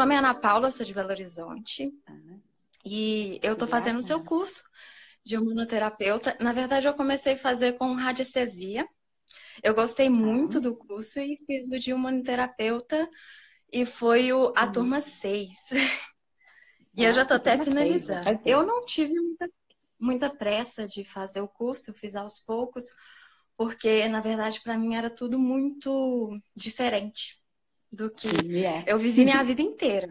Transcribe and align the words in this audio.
nome 0.00 0.14
é 0.14 0.18
Ana 0.18 0.32
Paula, 0.32 0.70
sou 0.70 0.86
de 0.86 0.94
Belo 0.94 1.10
Horizonte. 1.10 1.92
Uhum. 2.08 2.40
E 2.82 3.38
eu 3.42 3.52
estou 3.52 3.68
fazendo 3.68 3.98
o 3.98 4.02
seu 4.02 4.24
curso 4.24 4.64
de 5.22 5.36
humanoterapeuta. 5.36 6.34
Na 6.40 6.54
verdade, 6.54 6.86
eu 6.86 6.94
comecei 6.94 7.34
a 7.34 7.38
fazer 7.38 7.74
com 7.74 7.92
radiestesia. 7.92 8.88
Eu 9.62 9.74
gostei 9.74 10.08
muito 10.08 10.54
uhum. 10.54 10.62
do 10.62 10.76
curso 10.76 11.20
e 11.20 11.36
fiz 11.44 11.68
o 11.68 11.78
de 11.78 11.92
humanoterapeuta. 11.92 13.06
E 13.70 13.84
foi 13.84 14.32
o, 14.32 14.54
a 14.56 14.64
uhum. 14.64 14.72
turma 14.72 15.02
6. 15.02 15.50
e 16.96 17.04
ah, 17.04 17.08
eu 17.08 17.12
já 17.12 17.22
estou 17.22 17.36
até 17.36 17.62
finalizando. 17.62 18.40
Eu 18.46 18.64
não 18.64 18.86
tive 18.86 19.12
muita, 19.20 19.50
muita 19.98 20.30
pressa 20.30 20.88
de 20.88 21.04
fazer 21.04 21.42
o 21.42 21.48
curso, 21.48 21.90
eu 21.90 21.94
fiz 21.94 22.14
aos 22.14 22.40
poucos, 22.40 22.86
porque, 23.54 24.08
na 24.08 24.22
verdade, 24.22 24.62
para 24.62 24.78
mim 24.78 24.94
era 24.94 25.10
tudo 25.10 25.38
muito 25.38 26.38
diferente 26.56 27.39
do 27.92 28.10
que 28.10 28.64
é. 28.64 28.84
eu 28.86 28.98
vivi 28.98 29.24
minha 29.24 29.42
vida 29.42 29.62
inteira. 29.62 30.08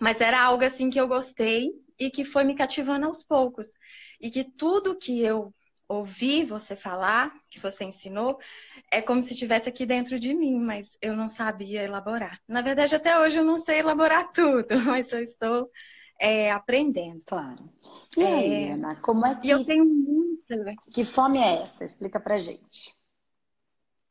Mas 0.00 0.20
era 0.20 0.42
algo 0.42 0.64
assim 0.64 0.90
que 0.90 1.00
eu 1.00 1.08
gostei 1.08 1.70
e 1.98 2.10
que 2.10 2.24
foi 2.24 2.44
me 2.44 2.54
cativando 2.54 3.06
aos 3.06 3.22
poucos. 3.22 3.68
E 4.20 4.30
que 4.30 4.44
tudo 4.44 4.96
que 4.96 5.20
eu 5.22 5.52
ouvi 5.88 6.44
você 6.44 6.74
falar, 6.74 7.32
que 7.48 7.60
você 7.60 7.84
ensinou, 7.84 8.38
é 8.90 9.00
como 9.00 9.22
se 9.22 9.32
estivesse 9.32 9.68
aqui 9.68 9.86
dentro 9.86 10.18
de 10.18 10.34
mim, 10.34 10.58
mas 10.58 10.98
eu 11.00 11.14
não 11.16 11.28
sabia 11.28 11.82
elaborar. 11.82 12.40
Na 12.46 12.60
verdade, 12.60 12.94
até 12.94 13.18
hoje 13.18 13.38
eu 13.38 13.44
não 13.44 13.58
sei 13.58 13.78
elaborar 13.78 14.30
tudo, 14.32 14.68
mas 14.84 15.12
eu 15.12 15.20
estou 15.20 15.70
é, 16.20 16.50
aprendendo. 16.50 17.22
Claro. 17.26 17.70
E 18.16 18.22
é... 18.22 18.34
aí, 18.34 18.70
Ana, 18.70 18.96
como 18.96 19.26
é 19.26 19.34
que. 19.36 19.46
E 19.46 19.50
eu 19.50 19.64
tenho 19.64 19.84
muita. 19.84 20.74
Que 20.92 21.04
fome 21.04 21.38
é 21.38 21.62
essa? 21.62 21.84
Explica 21.84 22.18
pra 22.18 22.38
gente. 22.38 22.94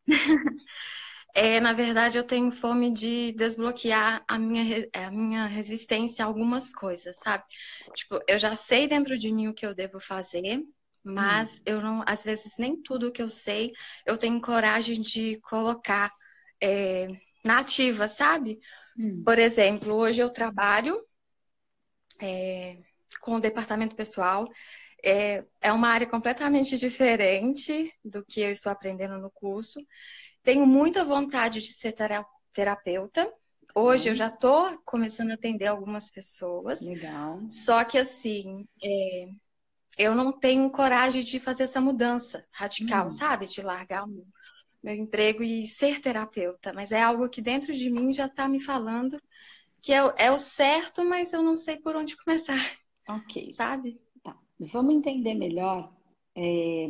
É, 1.38 1.60
na 1.60 1.74
verdade, 1.74 2.18
eu 2.18 2.24
tenho 2.24 2.50
fome 2.50 2.90
de 2.92 3.34
desbloquear 3.34 4.24
a 4.26 4.40
minha, 4.40 4.88
a 4.94 5.12
minha 5.12 5.46
resistência 5.48 6.24
a 6.24 6.28
algumas 6.28 6.74
coisas, 6.74 7.18
sabe? 7.18 7.44
Tipo, 7.94 8.22
eu 8.26 8.40
já 8.40 8.56
sei 8.56 8.88
dentro 8.88 9.20
de 9.20 9.30
mim 9.34 9.50
o 9.50 9.54
que 9.54 9.66
eu 9.66 9.76
devo 9.76 10.00
fazer, 10.00 10.62
mas 11.04 11.58
hum. 11.58 11.62
eu 11.66 11.82
não, 11.82 12.04
às 12.08 12.24
vezes, 12.24 12.54
nem 12.58 12.82
tudo 12.82 13.12
que 13.12 13.22
eu 13.22 13.28
sei, 13.28 13.74
eu 14.06 14.18
tenho 14.18 14.40
coragem 14.40 15.02
de 15.02 15.38
colocar 15.42 16.10
é, 16.64 17.08
na 17.44 17.60
ativa, 17.60 18.08
sabe? 18.08 18.58
Hum. 18.98 19.22
Por 19.26 19.38
exemplo, 19.38 19.94
hoje 19.94 20.22
eu 20.22 20.30
trabalho 20.30 21.06
é, 22.22 22.78
com 23.20 23.36
o 23.36 23.42
departamento 23.42 23.94
pessoal. 23.94 24.48
É, 25.04 25.46
é 25.62 25.72
uma 25.72 25.90
área 25.90 26.08
completamente 26.08 26.78
diferente 26.78 27.92
do 28.04 28.26
que 28.26 28.42
eu 28.42 28.52
estou 28.52 28.72
aprendendo 28.72 29.20
no 29.20 29.30
curso. 29.30 29.80
Tenho 30.46 30.66
muita 30.68 31.04
vontade 31.04 31.60
de 31.60 31.74
ser 31.74 31.96
terapeuta. 32.54 33.28
Hoje 33.74 34.04
uhum. 34.06 34.12
eu 34.12 34.16
já 34.16 34.28
estou 34.28 34.78
começando 34.86 35.32
a 35.32 35.34
atender 35.34 35.66
algumas 35.66 36.12
pessoas. 36.12 36.82
Legal. 36.82 37.42
Só 37.50 37.84
que 37.84 37.98
assim, 37.98 38.64
é, 38.82 39.28
eu 39.98 40.14
não 40.14 40.32
tenho 40.32 40.70
coragem 40.70 41.24
de 41.24 41.40
fazer 41.40 41.64
essa 41.64 41.82
mudança 41.82 42.46
radical, 42.52 43.06
uhum. 43.06 43.10
sabe? 43.10 43.48
De 43.48 43.64
largar 43.64 44.06
o 44.06 44.24
meu 44.84 44.94
emprego 44.94 45.42
e 45.42 45.66
ser 45.66 46.00
terapeuta. 46.00 46.72
Mas 46.74 46.92
é 46.92 47.02
algo 47.02 47.28
que 47.28 47.42
dentro 47.42 47.74
de 47.74 47.90
mim 47.90 48.14
já 48.14 48.28
está 48.28 48.48
me 48.48 48.60
falando 48.60 49.20
que 49.82 49.92
é, 49.92 50.14
é, 50.18 50.32
o 50.32 50.38
certo, 50.38 51.04
mas 51.04 51.34
eu 51.34 51.42
não 51.42 51.56
sei 51.56 51.78
por 51.78 51.96
onde 51.96 52.16
começar. 52.18 52.78
Ok. 53.10 53.52
Sabe? 53.54 54.00
Tá. 54.24 54.38
Vamos 54.60 54.94
entender 54.94 55.34
melhor 55.34 55.92
é... 56.36 56.88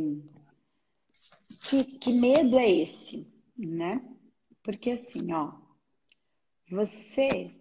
que, 1.69 1.83
que 1.83 2.11
medo 2.11 2.59
é 2.59 2.69
esse? 2.69 3.33
Né? 3.57 4.01
Porque 4.63 4.91
assim, 4.91 5.31
ó, 5.31 5.53
você, 6.69 7.51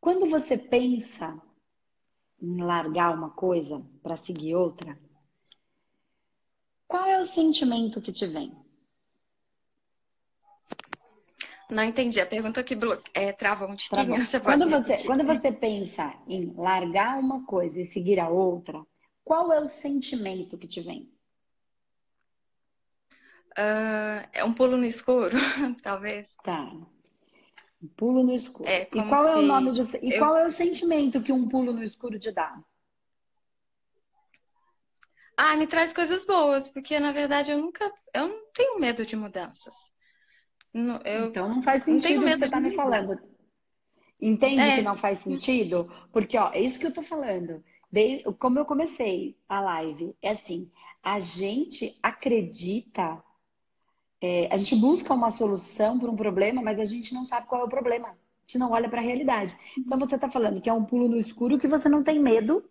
quando 0.00 0.28
você 0.28 0.58
pensa 0.58 1.40
em 2.40 2.62
largar 2.62 3.14
uma 3.14 3.30
coisa 3.30 3.84
para 4.02 4.16
seguir 4.16 4.54
outra, 4.54 4.98
qual 6.88 7.06
é 7.06 7.18
o 7.18 7.24
sentimento 7.24 8.02
que 8.02 8.12
te 8.12 8.26
vem? 8.26 8.52
Não 11.70 11.82
entendi. 11.82 12.20
A 12.20 12.26
pergunta 12.26 12.62
que 12.62 12.74
blo... 12.74 13.02
é, 13.14 13.32
trava 13.32 13.64
um 13.66 13.74
tiquinho. 13.74 14.18
Você 14.20 14.38
quando, 14.40 14.68
você, 14.68 15.06
quando 15.06 15.24
você 15.24 15.50
pensa 15.50 16.12
em 16.28 16.52
largar 16.54 17.18
uma 17.18 17.46
coisa 17.46 17.80
e 17.80 17.86
seguir 17.86 18.20
a 18.20 18.28
outra, 18.28 18.84
qual 19.24 19.50
é 19.50 19.58
o 19.58 19.66
sentimento 19.66 20.58
que 20.58 20.68
te 20.68 20.82
vem? 20.82 21.10
Uh, 23.52 24.26
é 24.32 24.44
um 24.44 24.52
pulo 24.52 24.76
no 24.76 24.84
escuro, 24.84 25.36
talvez. 25.82 26.34
Tá. 26.42 26.72
Um 27.82 27.88
pulo 27.96 28.22
no 28.22 28.32
escuro. 28.32 28.68
É, 28.68 28.82
e 28.82 29.02
qual 29.08 29.26
é 29.26 29.36
o 29.36 29.42
nome 29.42 29.72
do 29.72 29.82
e 30.02 30.14
eu... 30.14 30.18
qual 30.18 30.36
é 30.36 30.46
o 30.46 30.50
sentimento 30.50 31.22
que 31.22 31.32
um 31.32 31.48
pulo 31.48 31.72
no 31.72 31.82
escuro 31.82 32.18
te 32.18 32.32
dá? 32.32 32.58
Ah, 35.36 35.56
me 35.56 35.66
traz 35.66 35.92
coisas 35.92 36.24
boas, 36.24 36.68
porque 36.68 36.98
na 37.00 37.12
verdade 37.12 37.50
eu 37.50 37.58
nunca, 37.58 37.90
eu 38.14 38.28
não 38.28 38.52
tenho 38.52 38.78
medo 38.78 39.04
de 39.04 39.16
mudanças. 39.16 39.74
Eu 41.04 41.26
então 41.26 41.48
não 41.48 41.62
faz 41.62 41.82
sentido 41.82 42.20
o 42.20 42.24
que 42.24 42.36
você 42.36 42.44
está 42.46 42.60
me 42.60 42.70
falando. 42.70 43.18
Entende 44.20 44.60
é. 44.60 44.76
que 44.76 44.82
não 44.82 44.96
faz 44.96 45.18
sentido? 45.18 45.92
Porque 46.12 46.38
ó, 46.38 46.50
é 46.52 46.60
isso 46.60 46.78
que 46.78 46.86
eu 46.86 46.94
tô 46.94 47.02
falando. 47.02 47.62
Desde, 47.90 48.24
como 48.34 48.58
eu 48.58 48.64
comecei 48.64 49.36
a 49.48 49.60
live, 49.60 50.14
é 50.22 50.30
assim, 50.30 50.70
a 51.02 51.18
gente 51.18 51.98
acredita 52.02 53.22
é, 54.22 54.48
a 54.52 54.56
gente 54.56 54.76
busca 54.76 55.12
uma 55.12 55.32
solução 55.32 55.98
para 55.98 56.08
um 56.08 56.14
problema, 56.14 56.62
mas 56.62 56.78
a 56.78 56.84
gente 56.84 57.12
não 57.12 57.26
sabe 57.26 57.48
qual 57.48 57.62
é 57.62 57.64
o 57.64 57.68
problema. 57.68 58.10
A 58.10 58.14
gente 58.46 58.56
não 58.56 58.70
olha 58.70 58.88
para 58.88 59.00
a 59.00 59.04
realidade. 59.04 59.58
Então 59.76 59.98
você 59.98 60.14
está 60.14 60.30
falando 60.30 60.60
que 60.60 60.70
é 60.70 60.72
um 60.72 60.84
pulo 60.84 61.08
no 61.08 61.18
escuro 61.18 61.58
que 61.58 61.66
você 61.66 61.88
não 61.88 62.04
tem 62.04 62.20
medo 62.20 62.64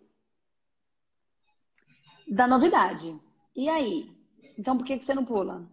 da 2.26 2.48
novidade. 2.48 3.20
E 3.54 3.68
aí? 3.68 4.10
Então 4.58 4.78
por 4.78 4.86
que, 4.86 4.96
que 4.96 5.04
você 5.04 5.12
não 5.12 5.26
pula? 5.26 5.68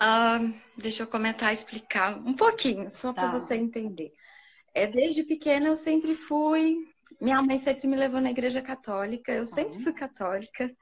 Uh, 0.00 0.54
deixa 0.78 1.02
eu 1.02 1.06
comentar, 1.06 1.52
explicar 1.52 2.16
um 2.16 2.32
pouquinho, 2.32 2.88
só 2.88 3.12
tá. 3.12 3.22
para 3.28 3.38
você 3.38 3.54
entender. 3.56 4.14
É, 4.72 4.86
desde 4.86 5.24
pequena 5.24 5.66
eu 5.66 5.76
sempre 5.76 6.14
fui. 6.14 6.88
Minha 7.20 7.42
mãe 7.42 7.58
sempre 7.58 7.86
me 7.86 7.96
levou 7.96 8.20
na 8.20 8.30
igreja 8.30 8.62
católica, 8.62 9.30
eu 9.30 9.44
sempre 9.44 9.76
tá. 9.76 9.80
fui 9.80 9.92
católica. 9.92 10.74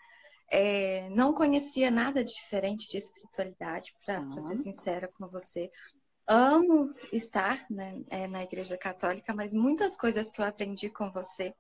É, 0.51 1.09
não 1.11 1.35
conhecia 1.35 1.91
nada 1.91 2.23
diferente 2.23 2.89
de 2.91 2.99
espiritualidade, 2.99 3.95
para 4.05 4.21
uhum. 4.21 4.33
ser 4.33 4.57
sincera 4.57 5.11
com 5.19 5.27
você. 5.27 5.71
Amo 6.27 6.93
estar 7.13 7.67
né, 7.71 8.03
é, 8.09 8.27
na 8.27 8.43
Igreja 8.43 8.77
Católica, 8.77 9.35
mas 9.35 9.55
muitas 9.55 9.97
coisas 9.97 10.31
que 10.31 10.41
eu 10.41 10.45
aprendi 10.45 10.89
com 10.89 11.11
você 11.11 11.55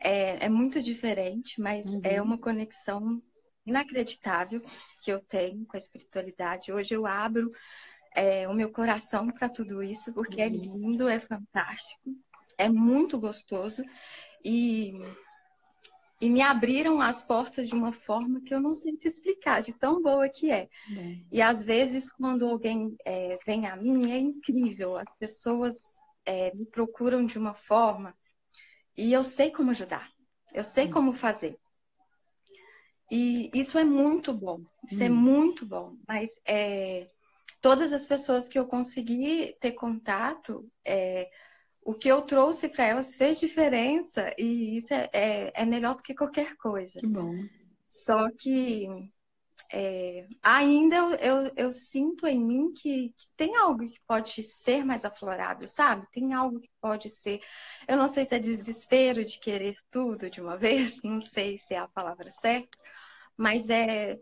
é, 0.00 0.46
é 0.46 0.48
muito 0.48 0.80
diferente, 0.82 1.60
mas 1.60 1.86
é 1.86 1.90
uhum. 1.90 2.00
é 2.04 2.22
uma 2.22 2.38
conexão 2.38 3.22
inacreditável 3.66 4.62
que 5.02 5.12
eu 5.12 5.20
tenho 5.20 5.64
com 5.66 5.76
a 5.76 5.80
espiritualidade. 5.80 6.72
Hoje 6.72 6.94
eu 6.94 7.06
abro 7.06 7.52
é, 8.14 8.48
o 8.48 8.54
meu 8.54 8.70
coração 8.70 9.26
para 9.26 9.48
tudo 9.48 9.82
isso, 9.82 10.12
porque 10.14 10.40
é 10.40 10.46
uhum. 10.46 10.54
é 10.54 10.56
lindo, 10.56 11.08
é 11.08 11.18
fantástico, 11.18 12.00
é 12.56 12.68
muito 12.68 13.18
gostoso. 13.18 13.84
E 14.44 14.92
e 16.20 16.28
me 16.28 16.42
abriram 16.42 17.00
as 17.00 17.22
portas 17.22 17.68
de 17.68 17.74
uma 17.74 17.92
forma 17.92 18.42
que 18.42 18.54
eu 18.54 18.60
não 18.60 18.74
sei 18.74 18.94
te 18.96 19.08
explicar, 19.08 19.62
de 19.62 19.72
tão 19.72 20.02
boa 20.02 20.28
que 20.28 20.50
é. 20.50 20.68
E 21.32 21.40
às 21.40 21.64
vezes, 21.64 22.12
quando 22.12 22.46
alguém 22.46 22.94
é, 23.04 23.38
vem 23.46 23.66
a 23.66 23.74
mim, 23.74 24.12
é 24.12 24.18
incrível. 24.18 24.96
As 24.96 25.08
pessoas 25.18 25.78
é, 26.26 26.54
me 26.54 26.66
procuram 26.66 27.24
de 27.24 27.38
uma 27.38 27.54
forma 27.54 28.14
e 28.96 29.12
eu 29.12 29.24
sei 29.24 29.50
como 29.50 29.70
ajudar, 29.70 30.10
eu 30.52 30.62
sei 30.62 30.86
hum. 30.86 30.90
como 30.90 31.12
fazer. 31.12 31.58
E 33.10 33.50
isso 33.54 33.78
é 33.78 33.84
muito 33.84 34.32
bom, 34.32 34.62
isso 34.84 35.02
é 35.02 35.06
hum. 35.06 35.06
é 35.06 35.08
muito 35.08 35.64
bom. 35.64 35.96
Mas 36.06 36.28
é, 36.46 37.08
todas 37.62 37.94
as 37.94 38.06
pessoas 38.06 38.46
que 38.46 38.58
eu 38.58 38.66
consegui 38.66 39.56
ter 39.58 39.72
contato, 39.72 40.70
é, 40.84 41.30
o 41.90 41.94
que 41.94 42.08
eu 42.08 42.22
trouxe 42.22 42.68
para 42.68 42.86
elas 42.86 43.16
fez 43.16 43.40
diferença 43.40 44.32
e 44.38 44.78
isso 44.78 44.94
é, 44.94 45.10
é, 45.12 45.52
é, 45.54 45.66
melhor 45.66 45.96
do 45.96 46.04
que 46.04 46.14
qualquer 46.14 46.56
coisa. 46.56 47.00
Que 47.00 47.06
bom. 47.06 47.34
Só 47.88 48.30
que 48.30 48.86
é, 49.72 50.28
ainda 50.40 50.94
eu, 50.94 51.10
eu, 51.14 51.52
eu, 51.56 51.72
sinto 51.72 52.28
em 52.28 52.38
mim 52.38 52.72
que, 52.72 53.08
que, 53.08 53.26
tem 53.36 53.56
algo 53.56 53.80
que 53.80 54.00
pode 54.06 54.40
ser 54.44 54.84
mais 54.84 55.04
aflorado, 55.04 55.66
sabe? 55.66 56.06
Tem 56.12 56.32
algo 56.32 56.60
que 56.60 56.70
pode 56.80 57.10
ser. 57.10 57.40
Eu 57.88 57.96
não 57.96 58.06
sei 58.06 58.24
se 58.24 58.36
é 58.36 58.38
desespero 58.38 59.24
de 59.24 59.40
querer 59.40 59.74
tudo 59.90 60.30
de 60.30 60.40
uma 60.40 60.54
vez, 60.56 61.02
não 61.02 61.20
sei 61.20 61.58
se 61.58 61.74
é 61.74 61.78
a 61.78 61.88
palavra 61.88 62.30
certa, 62.30 62.78
mas 63.36 63.68
é 63.68 64.16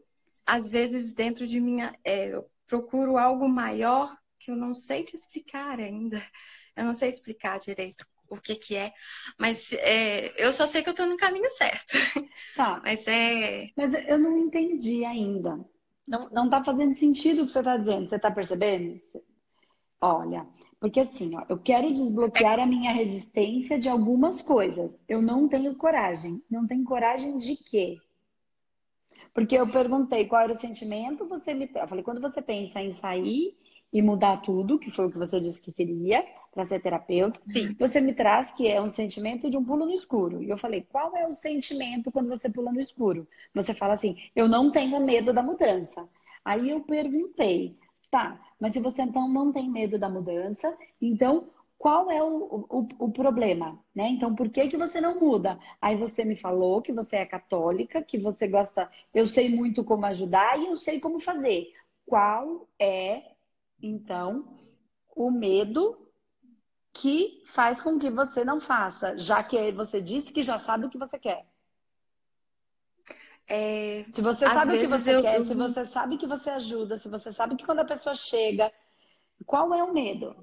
às 0.46 0.70
vezes 0.70 1.12
dentro 1.12 1.46
de 1.46 1.60
mim 1.60 1.82
é, 2.02 2.34
eu 2.34 2.50
procuro 2.66 3.18
algo 3.18 3.46
maior 3.46 4.16
que 4.38 4.50
eu 4.50 4.56
não 4.56 4.74
sei 4.74 5.04
te 5.04 5.14
explicar 5.14 5.78
ainda. 5.78 6.22
Eu 6.78 6.84
não 6.84 6.94
sei 6.94 7.08
explicar 7.08 7.58
direito 7.58 8.06
o 8.30 8.36
que 8.36 8.54
que 8.54 8.76
é, 8.76 8.92
mas 9.38 9.72
é, 9.72 10.32
eu 10.36 10.52
só 10.52 10.66
sei 10.66 10.82
que 10.82 10.88
eu 10.88 10.92
estou 10.92 11.06
no 11.06 11.16
caminho 11.16 11.48
certo. 11.50 11.96
Tá. 12.54 12.80
Mas 12.84 13.06
é. 13.06 13.70
Mas 13.76 13.94
eu 13.94 14.18
não 14.18 14.36
entendi 14.36 15.04
ainda. 15.04 15.58
Não, 16.06 16.28
não 16.30 16.50
tá 16.50 16.62
fazendo 16.62 16.92
sentido 16.92 17.42
o 17.42 17.46
que 17.46 17.52
você 17.52 17.60
está 17.60 17.76
dizendo. 17.76 18.08
Você 18.08 18.16
está 18.16 18.30
percebendo? 18.30 19.00
Olha, 20.00 20.46
porque 20.80 21.00
assim, 21.00 21.36
ó, 21.36 21.44
eu 21.48 21.58
quero 21.58 21.92
desbloquear 21.92 22.60
a 22.60 22.66
minha 22.66 22.92
resistência 22.92 23.78
de 23.78 23.88
algumas 23.88 24.42
coisas. 24.42 25.02
Eu 25.08 25.20
não 25.20 25.48
tenho 25.48 25.74
coragem. 25.76 26.42
Não 26.50 26.66
tenho 26.66 26.84
coragem 26.84 27.36
de 27.38 27.56
quê? 27.56 27.98
Porque 29.34 29.56
eu 29.56 29.70
perguntei 29.70 30.26
qual 30.26 30.42
era 30.42 30.52
o 30.52 30.56
sentimento, 30.56 31.28
você 31.28 31.54
me. 31.54 31.70
Eu 31.74 31.88
falei, 31.88 32.04
quando 32.04 32.20
você 32.20 32.40
pensa 32.40 32.80
em 32.80 32.92
sair 32.92 33.56
e 33.92 34.02
mudar 34.02 34.42
tudo, 34.42 34.78
que 34.78 34.90
foi 34.90 35.06
o 35.06 35.10
que 35.10 35.18
você 35.18 35.40
disse 35.40 35.60
que 35.60 35.72
queria, 35.72 36.24
para 36.52 36.64
ser 36.64 36.80
terapeuta, 36.80 37.40
Sim. 37.52 37.74
você 37.78 38.00
me 38.00 38.12
traz 38.12 38.50
que 38.50 38.66
é 38.66 38.80
um 38.80 38.88
sentimento 38.88 39.48
de 39.48 39.56
um 39.56 39.64
pulo 39.64 39.86
no 39.86 39.92
escuro. 39.92 40.42
E 40.42 40.50
eu 40.50 40.58
falei, 40.58 40.86
qual 40.90 41.16
é 41.16 41.26
o 41.26 41.32
sentimento 41.32 42.10
quando 42.10 42.28
você 42.28 42.50
pula 42.50 42.72
no 42.72 42.80
escuro? 42.80 43.26
Você 43.54 43.72
fala 43.72 43.92
assim, 43.92 44.16
eu 44.34 44.48
não 44.48 44.70
tenho 44.70 45.00
medo 45.00 45.32
da 45.32 45.42
mudança. 45.42 46.08
Aí 46.44 46.70
eu 46.70 46.80
perguntei, 46.80 47.78
tá, 48.10 48.40
mas 48.60 48.72
se 48.72 48.80
você 48.80 49.02
então 49.02 49.28
não 49.28 49.52
tem 49.52 49.70
medo 49.70 49.98
da 49.98 50.08
mudança, 50.08 50.76
então 51.00 51.48
qual 51.78 52.10
é 52.10 52.20
o, 52.20 52.66
o, 52.68 52.88
o, 52.98 53.12
problema, 53.12 53.78
né? 53.94 54.08
Então, 54.08 54.34
por 54.34 54.48
que 54.48 54.66
que 54.68 54.76
você 54.76 55.00
não 55.00 55.20
muda? 55.20 55.58
Aí 55.80 55.94
você 55.96 56.24
me 56.24 56.34
falou 56.34 56.82
que 56.82 56.92
você 56.92 57.18
é 57.18 57.24
católica, 57.24 58.02
que 58.02 58.18
você 58.18 58.48
gosta, 58.48 58.90
eu 59.14 59.26
sei 59.28 59.48
muito 59.48 59.84
como 59.84 60.04
ajudar 60.06 60.58
e 60.58 60.66
eu 60.66 60.76
sei 60.76 60.98
como 60.98 61.20
fazer. 61.20 61.72
Qual 62.04 62.68
é, 62.80 63.22
então, 63.80 64.58
o 65.14 65.30
medo 65.30 66.08
que 66.92 67.44
faz 67.46 67.80
com 67.80 67.98
que 67.98 68.10
você 68.10 68.44
não 68.44 68.60
faça, 68.60 69.16
já 69.16 69.42
que 69.42 69.70
você 69.72 70.00
disse 70.00 70.32
que 70.32 70.42
já 70.42 70.58
sabe 70.58 70.86
o 70.86 70.90
que 70.90 70.98
você 70.98 71.18
quer? 71.18 71.46
É, 73.46 74.04
se 74.12 74.20
você 74.20 74.46
sabe 74.46 74.76
o 74.76 74.80
que 74.80 74.86
você 74.86 75.16
eu... 75.16 75.22
quer, 75.22 75.42
se 75.44 75.54
você 75.54 75.86
sabe 75.86 76.18
que 76.18 76.26
você 76.26 76.50
ajuda, 76.50 76.98
se 76.98 77.08
você 77.08 77.32
sabe 77.32 77.56
que 77.56 77.64
quando 77.64 77.80
a 77.80 77.84
pessoa 77.84 78.14
chega, 78.14 78.70
qual 79.46 79.72
é 79.72 79.82
o 79.82 79.92
medo? 79.92 80.36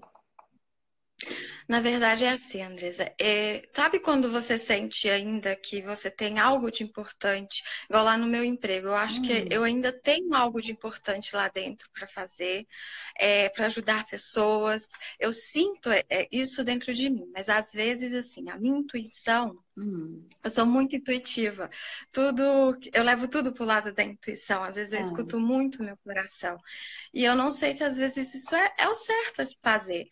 Na 1.68 1.80
verdade 1.80 2.26
é 2.26 2.30
assim, 2.30 2.62
Andresa. 2.62 3.12
É, 3.20 3.68
sabe 3.74 4.00
quando 4.00 4.32
você 4.32 4.56
sente 4.58 5.10
ainda 5.10 5.56
que 5.56 5.82
você 5.82 6.12
tem 6.12 6.38
algo 6.38 6.70
de 6.70 6.84
importante, 6.84 7.64
igual 7.90 8.06
lá 8.06 8.16
no 8.16 8.28
meu 8.28 8.44
emprego? 8.44 8.90
Eu 8.90 8.96
acho 8.96 9.20
hum. 9.20 9.24
que 9.24 9.48
eu 9.50 9.64
ainda 9.64 9.92
tenho 9.92 10.36
algo 10.36 10.62
de 10.62 10.72
importante 10.72 11.36
lá 11.36 11.48
dentro 11.48 11.90
para 11.92 12.08
fazer, 12.08 12.68
é, 13.18 13.50
para 13.50 13.66
ajudar 13.66 14.06
pessoas. 14.06 14.88
Eu 15.20 15.34
sinto 15.34 15.90
é, 15.90 16.04
é, 16.08 16.28
isso 16.32 16.64
dentro 16.64 16.94
de 16.94 17.10
mim, 17.10 17.26
mas 17.34 17.50
às 17.50 17.74
vezes 17.74 18.14
assim, 18.14 18.48
a 18.52 18.58
minha 18.58 18.78
intuição, 18.78 19.58
hum. 19.76 20.24
eu 20.44 20.50
sou 20.52 20.68
muito 20.68 20.96
intuitiva. 20.96 21.70
Tudo, 22.12 22.78
eu 22.94 23.04
levo 23.04 23.28
tudo 23.28 23.52
pro 23.52 23.66
lado 23.66 23.92
da 23.92 24.04
intuição. 24.04 24.64
Às 24.64 24.76
vezes 24.76 24.94
eu 24.94 25.00
ah. 25.00 25.02
escuto 25.02 25.40
muito 25.40 25.84
meu 25.84 25.98
coração 25.98 26.58
e 27.12 27.24
eu 27.24 27.36
não 27.36 27.50
sei 27.50 27.74
se 27.74 27.84
às 27.84 27.98
vezes 27.98 28.36
isso 28.36 28.56
é, 28.56 28.72
é 28.78 28.88
o 28.88 28.94
certo 28.94 29.42
a 29.42 29.46
se 29.46 29.58
fazer. 29.64 30.08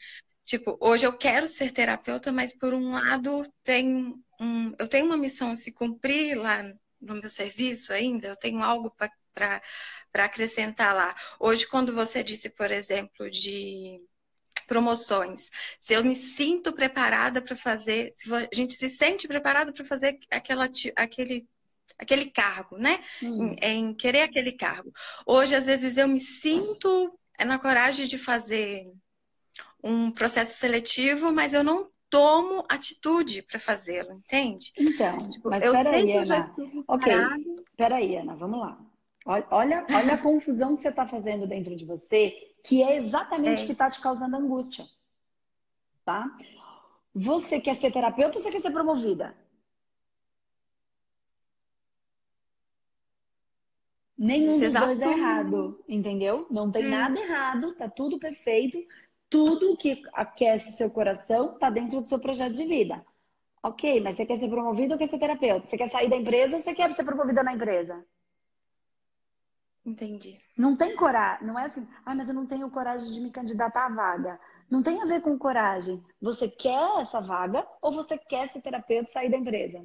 Tipo, 0.45 0.78
hoje 0.80 1.06
eu 1.06 1.18
quero 1.18 1.48
ser 1.48 1.72
terapeuta, 1.72 2.31
mas 2.31 2.54
por 2.54 2.74
um 2.74 2.92
lado 2.92 3.45
tem 3.63 4.13
um, 4.40 4.74
eu 4.78 4.88
tenho 4.88 5.06
uma 5.06 5.18
missão 5.18 5.51
a 5.51 5.56
se 5.56 5.72
cumprir 5.72 6.38
lá 6.38 6.62
no 7.00 7.16
meu 7.16 7.30
serviço 7.30 7.94
ainda, 7.94 8.28
eu 8.28 8.36
tenho 8.36 8.62
algo 8.63 8.94
para 9.34 9.62
acrescentar 10.13 10.94
lá. 10.94 11.16
Hoje, 11.40 11.68
quando 11.68 11.94
você 11.94 12.24
disse, 12.24 12.50
por 12.50 12.72
exemplo, 12.72 13.30
de 13.30 14.01
promoções, 14.68 15.50
se 15.80 15.94
eu 15.94 16.04
me 16.04 16.16
sinto 16.16 16.74
preparada 16.74 17.42
para 17.42 17.56
fazer, 17.56 18.10
se 18.12 18.34
a 18.34 18.48
gente 18.54 18.74
se 18.74 18.89
sente 18.89 19.28
preparado 19.28 19.74
para 19.74 19.86
fazer 19.86 20.19
aquela, 20.31 20.69
aquele 20.96 21.48
aquele 21.98 22.30
cargo, 22.31 22.78
né? 22.78 23.04
Hum. 23.22 23.56
Em, 23.62 23.89
em, 23.89 23.96
querer 23.96 24.24
aquele 24.24 24.51
cargo. 24.51 24.92
Hoje, 25.25 25.56
às 25.56 25.68
vezes, 25.68 25.98
eu 25.98 26.07
me 26.07 26.19
sinto 26.19 27.18
na 27.46 27.60
coragem 27.60 28.07
de 28.07 28.18
fazer 28.18 28.86
um 29.83 30.11
processo 30.11 30.57
seletivo, 30.57 31.31
mas 31.31 31.53
eu 31.53 31.63
não 31.63 31.91
tomo 32.09 32.63
atitude 32.69 33.41
para 33.41 33.59
fazê-lo, 33.59 34.13
entende? 34.13 34.71
Então, 34.77 35.17
tipo, 35.27 35.50
mas 35.50 35.63
peraí, 35.63 36.11
Ana. 36.13 36.55
Ok, 36.88 37.13
peraí, 37.75 38.15
Ana, 38.15 38.35
vamos 38.35 38.59
lá. 38.59 38.79
Olha, 39.25 39.85
olha 39.89 40.13
a 40.13 40.17
confusão 40.17 40.75
que 40.75 40.81
você 40.81 40.89
está 40.89 41.07
fazendo 41.07 41.47
dentro 41.47 41.75
de 41.75 41.85
você, 41.85 42.53
que 42.63 42.83
é 42.83 42.97
exatamente 42.97 43.61
o 43.61 43.63
é. 43.63 43.65
que 43.65 43.71
está 43.71 43.89
te 43.89 44.00
causando 44.00 44.35
angústia. 44.35 44.85
Tá? 46.05 46.29
Você 47.15 47.59
quer 47.59 47.75
ser 47.75 47.91
terapeuta 47.91 48.38
ou 48.38 48.44
você 48.44 48.51
quer 48.51 48.61
ser 48.61 48.71
promovida? 48.71 49.35
Nenhum 54.15 54.59
dos 54.59 54.73
dois 54.73 55.01
é 55.01 55.11
errado, 55.11 55.83
entendeu? 55.88 56.45
Não 56.51 56.71
tem 56.71 56.85
hum. 56.85 56.89
nada 56.89 57.19
errado, 57.19 57.73
tá 57.73 57.89
tudo 57.89 58.19
perfeito 58.19 58.77
tudo 59.33 59.75
que 59.75 60.03
aquece 60.13 60.71
seu 60.74 60.91
coração 60.91 61.53
está 61.56 61.68
dentro 61.68 62.00
do 62.00 62.07
seu 62.07 62.19
projeto 62.19 62.53
de 62.53 62.65
vida. 62.65 63.03
Ok, 63.63 64.00
mas 64.00 64.15
você 64.15 64.27
quer 64.27 64.38
ser 64.38 64.47
promovido 64.47 64.94
ou 64.94 65.00
quer 65.00 65.07
ser 65.07 65.18
terapeuta? 65.18 65.65
Você 65.65 65.75
quer 65.75 65.88
sair 65.88 66.07
da 66.07 66.15
empresa 66.15 66.56
ou 66.56 66.62
você 66.62 66.71
quer 66.71 66.94
ser 66.94 67.03
promovida 67.03 67.41
na 67.41 67.51
empresa? 67.51 68.06
Entendi. 69.83 70.39
Não 70.56 70.77
tem 70.77 70.95
coragem, 70.95 71.47
não 71.47 71.57
é 71.57 71.65
assim, 71.65 71.88
ah, 72.06 72.13
mas 72.13 72.30
eu 72.30 72.35
não 72.35 72.45
tenho 72.45 72.69
coragem 72.69 73.12
de 73.12 73.19
me 73.19 73.31
candidatar 73.31 73.88
à 73.88 73.89
vaga. 73.89 74.39
Não 74.69 74.83
tem 74.83 75.01
a 75.01 75.06
ver 75.06 75.21
com 75.21 75.36
coragem. 75.36 76.03
Você 76.21 76.47
quer 76.47 77.01
essa 77.01 77.19
vaga 77.19 77.68
ou 77.81 77.91
você 77.91 78.15
quer 78.19 78.47
ser 78.50 78.62
terapeuta 78.62 79.09
e 79.09 79.13
sair 79.13 79.31
da 79.31 79.38
empresa? 79.38 79.83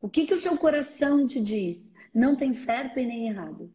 O 0.00 0.08
que, 0.08 0.26
que 0.26 0.34
o 0.34 0.40
seu 0.40 0.56
coração 0.56 1.26
te 1.26 1.40
diz? 1.40 1.92
Não 2.14 2.36
tem 2.36 2.54
certo 2.54 3.00
e 3.00 3.04
nem 3.04 3.30
errado. 3.30 3.72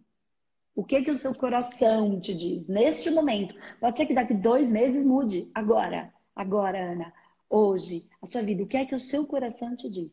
O 0.77 0.83
que 0.83 1.01
que 1.01 1.09
o 1.09 1.17
seu 1.17 1.33
coração 1.33 2.19
te 2.19 2.35
diz 2.35 2.67
neste 2.67 3.09
momento? 3.09 3.55
Pode 3.79 3.97
ser 3.97 4.05
que 4.05 4.13
daqui 4.13 4.35
dois 4.35 4.69
meses 4.69 5.03
mude. 5.03 5.49
Agora, 5.51 6.13
agora, 6.35 6.91
Ana, 6.91 7.11
hoje, 7.49 8.07
a 8.21 8.27
sua 8.27 8.43
vida, 8.43 8.61
o 8.61 8.67
que 8.67 8.77
é 8.77 8.85
que 8.85 8.93
o 8.93 8.99
seu 8.99 9.25
coração 9.25 9.75
te 9.75 9.89
diz? 9.89 10.11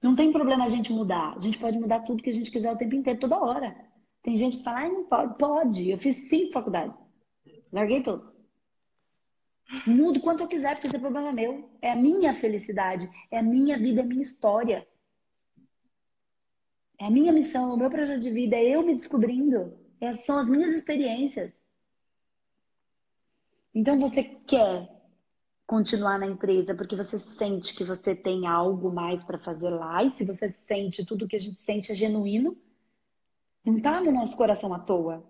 Não 0.00 0.14
tem 0.14 0.32
problema 0.32 0.64
a 0.64 0.68
gente 0.68 0.90
mudar. 0.94 1.36
A 1.36 1.40
gente 1.40 1.58
pode 1.58 1.78
mudar 1.78 2.00
tudo 2.00 2.22
que 2.22 2.30
a 2.30 2.32
gente 2.32 2.50
quiser 2.50 2.72
o 2.72 2.78
tempo 2.78 2.94
inteiro, 2.94 3.20
toda 3.20 3.38
hora. 3.38 3.76
Tem 4.22 4.34
gente 4.34 4.56
que 4.56 4.64
fala, 4.64 4.86
ah, 4.86 4.88
não 4.88 5.04
pode. 5.04 5.36
Pode. 5.36 5.90
Eu 5.90 5.98
fiz 5.98 6.16
cinco 6.30 6.54
faculdades. 6.54 6.96
Larguei 7.70 8.02
tudo. 8.02 8.32
Mudo 9.86 10.20
quanto 10.20 10.42
eu 10.42 10.48
quiser, 10.48 10.74
porque 10.74 10.86
esse 10.86 10.96
é 10.96 10.98
problema 10.98 11.32
meu. 11.32 11.68
É 11.82 11.92
a 11.92 11.96
minha 11.96 12.32
felicidade. 12.32 13.10
É 13.30 13.40
a 13.40 13.42
minha 13.42 13.76
vida, 13.76 14.00
é 14.00 14.04
a 14.04 14.06
minha 14.06 14.22
história. 14.22 14.88
É 17.02 17.06
a 17.06 17.10
minha 17.10 17.32
missão, 17.32 17.74
o 17.74 17.76
meu 17.76 17.90
projeto 17.90 18.20
de 18.20 18.30
vida, 18.30 18.54
é 18.54 18.76
eu 18.76 18.82
me 18.84 18.94
descobrindo. 18.94 19.76
É, 20.00 20.12
são 20.12 20.38
as 20.38 20.48
minhas 20.48 20.72
experiências. 20.72 21.60
Então 23.74 23.98
você 23.98 24.22
quer 24.22 24.88
continuar 25.66 26.16
na 26.16 26.28
empresa 26.28 26.76
porque 26.76 26.94
você 26.94 27.18
sente 27.18 27.74
que 27.74 27.82
você 27.82 28.14
tem 28.14 28.46
algo 28.46 28.92
mais 28.92 29.24
para 29.24 29.36
fazer 29.36 29.70
lá. 29.70 30.04
E 30.04 30.10
se 30.10 30.24
você 30.24 30.48
sente 30.48 31.04
tudo 31.04 31.26
que 31.26 31.34
a 31.34 31.40
gente 31.40 31.60
sente 31.60 31.90
é 31.90 31.94
genuíno, 31.96 32.56
não 33.64 33.78
está 33.78 34.00
no 34.00 34.12
nosso 34.12 34.36
coração 34.36 34.72
à 34.72 34.78
toa. 34.78 35.28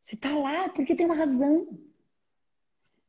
Você 0.00 0.14
está 0.14 0.32
lá 0.38 0.68
porque 0.68 0.94
tem 0.94 1.06
uma 1.06 1.16
razão. 1.16 1.66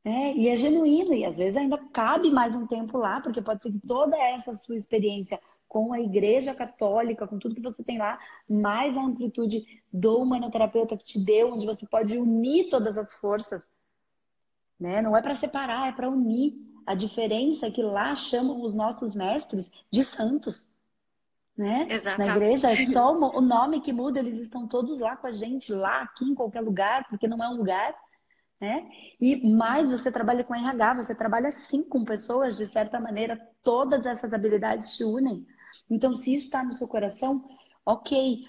É, 0.04 0.34
e 0.34 0.48
é 0.48 0.56
genuíno, 0.56 1.14
e 1.14 1.24
às 1.26 1.38
vezes 1.38 1.58
ainda 1.58 1.78
cabe 1.94 2.32
mais 2.32 2.56
um 2.56 2.66
tempo 2.66 2.98
lá, 2.98 3.22
porque 3.22 3.42
pode 3.42 3.62
ser 3.62 3.72
que 3.72 3.88
toda 3.88 4.18
essa 4.18 4.52
sua 4.56 4.76
experiência 4.76 5.40
com 5.74 5.92
a 5.92 6.00
Igreja 6.00 6.54
Católica, 6.54 7.26
com 7.26 7.40
tudo 7.40 7.56
que 7.56 7.62
você 7.62 7.84
tem 7.84 7.98
lá, 7.98 8.20
mais 8.48 8.96
a 8.96 9.02
amplitude 9.02 9.66
do 9.92 10.20
humanoterapeuta 10.20 10.96
que 10.96 11.04
te 11.04 11.20
deu, 11.20 11.52
onde 11.52 11.66
você 11.66 11.88
pode 11.88 12.16
unir 12.16 12.70
todas 12.70 12.96
as 12.96 13.12
forças. 13.12 13.72
Né? 14.80 15.02
Não 15.02 15.18
é 15.18 15.22
para 15.22 15.34
separar, 15.34 15.90
é 15.90 15.92
para 15.92 16.08
unir. 16.08 16.54
A 16.86 16.94
diferença 16.94 17.66
é 17.66 17.72
que 17.72 17.82
lá 17.82 18.14
chamam 18.14 18.62
os 18.62 18.76
nossos 18.76 19.16
mestres 19.16 19.72
de 19.90 20.04
santos. 20.04 20.70
Né? 21.58 21.88
Exatamente. 21.90 22.30
Na 22.30 22.36
igreja 22.36 22.68
é 22.68 22.86
só 22.86 23.12
o 23.18 23.42
nome 23.42 23.82
que 23.82 23.92
muda, 23.92 24.20
eles 24.20 24.38
estão 24.38 24.68
todos 24.68 25.00
lá 25.00 25.18
com 25.18 25.26
a 25.26 25.32
gente, 25.32 25.74
lá, 25.74 26.04
aqui, 26.04 26.26
em 26.26 26.36
qualquer 26.36 26.62
lugar, 26.62 27.08
porque 27.10 27.28
não 27.28 27.44
é 27.44 27.50
um 27.50 27.58
lugar. 27.58 27.96
Né? 28.62 28.88
E 29.20 29.50
mais 29.50 29.90
você 29.90 30.12
trabalha 30.12 30.44
com 30.44 30.54
RH, 30.54 30.94
você 30.94 31.16
trabalha 31.16 31.50
sim 31.50 31.82
com 31.82 32.06
pessoas, 32.06 32.56
de 32.56 32.68
certa 32.68 33.00
maneira, 33.00 33.40
todas 33.64 34.06
essas 34.06 34.32
habilidades 34.32 34.96
te 34.96 35.04
unem. 35.04 35.48
Então, 35.90 36.16
se 36.16 36.34
isso 36.34 36.46
está 36.46 36.64
no 36.64 36.74
seu 36.74 36.88
coração, 36.88 37.48
ok, 37.86 38.48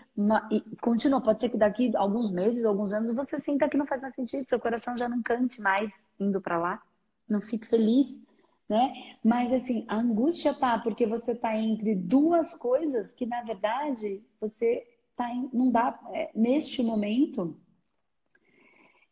continua. 0.81 1.21
Pode 1.21 1.41
ser 1.41 1.49
que 1.49 1.57
daqui 1.57 1.95
alguns 1.97 2.31
meses, 2.31 2.65
alguns 2.65 2.93
anos, 2.93 3.15
você 3.15 3.39
sinta 3.41 3.69
que 3.69 3.77
não 3.77 3.87
faz 3.87 4.01
mais 4.01 4.15
sentido, 4.15 4.49
seu 4.49 4.61
coração 4.61 4.97
já 4.97 5.09
não 5.09 5.23
cante 5.23 5.61
mais 5.61 5.93
indo 6.19 6.41
para 6.41 6.59
lá, 6.59 6.83
não 7.29 7.41
fique 7.41 7.67
feliz, 7.67 8.21
né? 8.69 9.17
Mas 9.23 9.53
assim, 9.53 9.85
a 9.89 9.97
angústia 9.97 10.55
tá 10.55 10.79
porque 10.79 11.07
você 11.07 11.35
tá 11.35 11.57
entre 11.57 11.95
duas 11.95 12.55
coisas 12.55 13.13
que 13.13 13.27
na 13.27 13.43
verdade 13.43 14.23
você 14.41 14.87
tá 15.17 15.31
em, 15.31 15.49
não 15.53 15.71
dá 15.71 15.99
é, 16.13 16.31
neste 16.35 16.83
momento. 16.83 17.59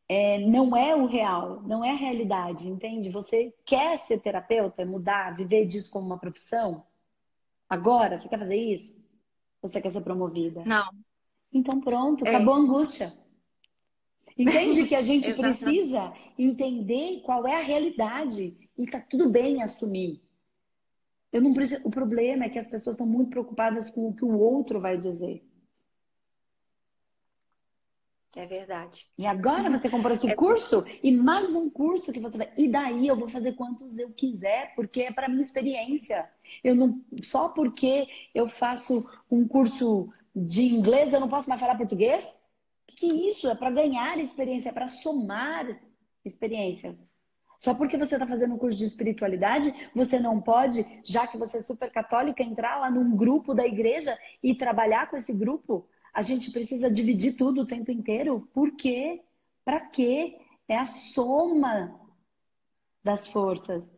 É, 0.09 0.38
não 0.41 0.76
é 0.76 0.95
o 0.95 1.07
real, 1.07 1.62
não 1.62 1.83
é 1.83 1.91
a 1.91 1.97
realidade, 1.97 2.69
entende? 2.69 3.09
Você 3.09 3.55
quer 3.64 3.99
ser 3.99 4.21
terapeuta, 4.21 4.85
mudar, 4.85 5.35
viver 5.35 5.64
disso 5.64 5.91
como 5.91 6.05
uma 6.05 6.19
profissão? 6.19 6.85
Agora, 7.73 8.19
você 8.19 8.29
quer 8.29 8.38
fazer 8.38 8.55
isso? 8.55 8.95
Ou 9.62 9.67
você 9.67 9.81
quer 9.81 9.91
ser 9.91 10.02
promovida? 10.02 10.62
Não. 10.67 10.91
Então 11.50 11.81
pronto, 11.81 12.23
é. 12.23 12.29
acabou 12.29 12.52
a 12.52 12.59
angústia. 12.59 13.11
Entende 14.37 14.87
que 14.87 14.95
a 14.95 15.00
gente 15.11 15.33
precisa 15.33 16.12
entender 16.38 17.23
qual 17.25 17.47
é 17.47 17.55
a 17.55 17.62
realidade 17.62 18.55
e 18.76 18.85
tá 18.85 19.00
tudo 19.00 19.31
bem 19.31 19.62
assumir. 19.62 20.23
Eu 21.33 21.41
não 21.41 21.55
preciso... 21.55 21.88
O 21.88 21.91
problema 21.91 22.45
é 22.45 22.50
que 22.50 22.59
as 22.59 22.67
pessoas 22.67 22.93
estão 22.93 23.07
muito 23.07 23.31
preocupadas 23.31 23.88
com 23.88 24.07
o 24.07 24.14
que 24.14 24.25
o 24.26 24.38
outro 24.38 24.79
vai 24.79 24.99
dizer. 24.99 25.43
É 28.35 28.47
verdade. 28.47 29.07
E 29.19 29.27
agora 29.27 29.69
você 29.69 29.91
comprou 29.91 30.15
esse 30.15 30.31
é 30.31 30.35
curso 30.35 30.85
e 31.03 31.12
mais 31.12 31.55
um 31.55 31.69
curso 31.69 32.12
que 32.12 32.21
você 32.21 32.39
vai. 32.39 32.51
E 32.57 32.67
daí 32.67 33.07
eu 33.07 33.17
vou 33.17 33.29
fazer 33.29 33.53
quantos 33.53 33.99
eu 33.99 34.11
quiser, 34.11 34.75
porque 34.75 35.03
é 35.03 35.12
para 35.12 35.29
minha 35.29 35.43
experiência. 35.43 36.31
Eu 36.65 36.75
não 36.75 37.03
só 37.23 37.51
porque 37.51 38.09
eu 38.35 38.49
faço 38.49 39.07
um 39.31 39.47
curso 39.47 40.11
de 40.35 40.62
inglês 40.62 41.12
eu 41.12 41.21
não 41.21 41.29
posso 41.29 41.49
mais 41.49 41.61
falar 41.61 41.77
português? 41.77 42.43
que 43.03 43.07
isso? 43.07 43.49
É 43.49 43.55
para 43.55 43.71
ganhar 43.71 44.17
experiência, 44.19 44.69
é 44.69 44.73
para 44.73 44.87
somar 44.87 45.67
experiência. 46.25 46.97
Só 47.59 47.75
porque 47.75 47.99
você 47.99 48.15
está 48.15 48.27
fazendo 48.27 48.55
um 48.55 48.59
curso 48.59 48.79
de 48.79 48.85
espiritualidade, 48.85 49.73
você 49.95 50.19
não 50.19 50.41
pode, 50.41 50.85
já 51.05 51.27
que 51.27 51.37
você 51.37 51.59
é 51.59 51.62
super 51.62 51.91
católica, 51.91 52.43
entrar 52.43 52.79
lá 52.79 52.91
num 52.91 53.17
grupo 53.17 53.55
da 53.55 53.67
igreja 53.67 54.17
e 54.43 54.55
trabalhar 54.55 55.11
com 55.11 55.17
esse 55.17 55.33
grupo? 55.33 55.89
A 56.12 56.23
gente 56.23 56.50
precisa 56.50 56.90
dividir 56.90 57.37
tudo 57.37 57.62
o 57.62 57.66
tempo 57.66 57.90
inteiro? 57.90 58.49
Por 58.52 58.76
quê? 58.76 59.23
Para 59.64 59.81
quê? 59.81 60.38
É 60.69 60.76
a 60.76 60.87
soma 60.87 61.99
das 63.02 63.26
forças. 63.26 63.92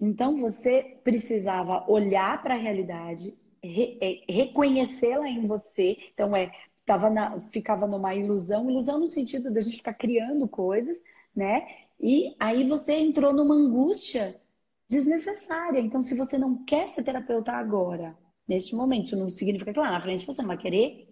Então 0.00 0.40
você 0.40 1.00
precisava 1.02 1.84
olhar 1.90 2.42
para 2.42 2.54
a 2.54 2.58
realidade, 2.58 3.36
re 3.62 3.98
é, 4.00 4.32
reconhecê-la 4.32 5.28
em 5.28 5.46
você. 5.46 5.96
Então 6.12 6.34
é 6.34 6.52
tava 6.88 7.10
na, 7.10 7.40
ficava 7.50 7.86
numa 7.86 8.14
ilusão, 8.14 8.70
ilusão 8.70 8.98
no 8.98 9.06
sentido 9.06 9.52
da 9.52 9.60
gente 9.60 9.76
ficar 9.76 9.92
criando 9.92 10.48
coisas, 10.48 10.98
né? 11.36 11.66
E 12.00 12.34
aí 12.40 12.66
você 12.66 12.94
entrou 12.94 13.32
numa 13.32 13.54
angústia 13.54 14.40
desnecessária. 14.88 15.80
Então, 15.80 16.02
se 16.02 16.14
você 16.14 16.38
não 16.38 16.64
quer 16.64 16.88
ser 16.88 17.02
terapeuta 17.02 17.52
agora, 17.52 18.16
neste 18.46 18.74
momento, 18.74 19.16
não 19.16 19.30
significa 19.30 19.72
que 19.72 19.78
lá 19.78 19.90
na 19.90 20.00
frente 20.00 20.24
você 20.24 20.40
não 20.40 20.48
vai 20.48 20.56
querer. 20.56 21.07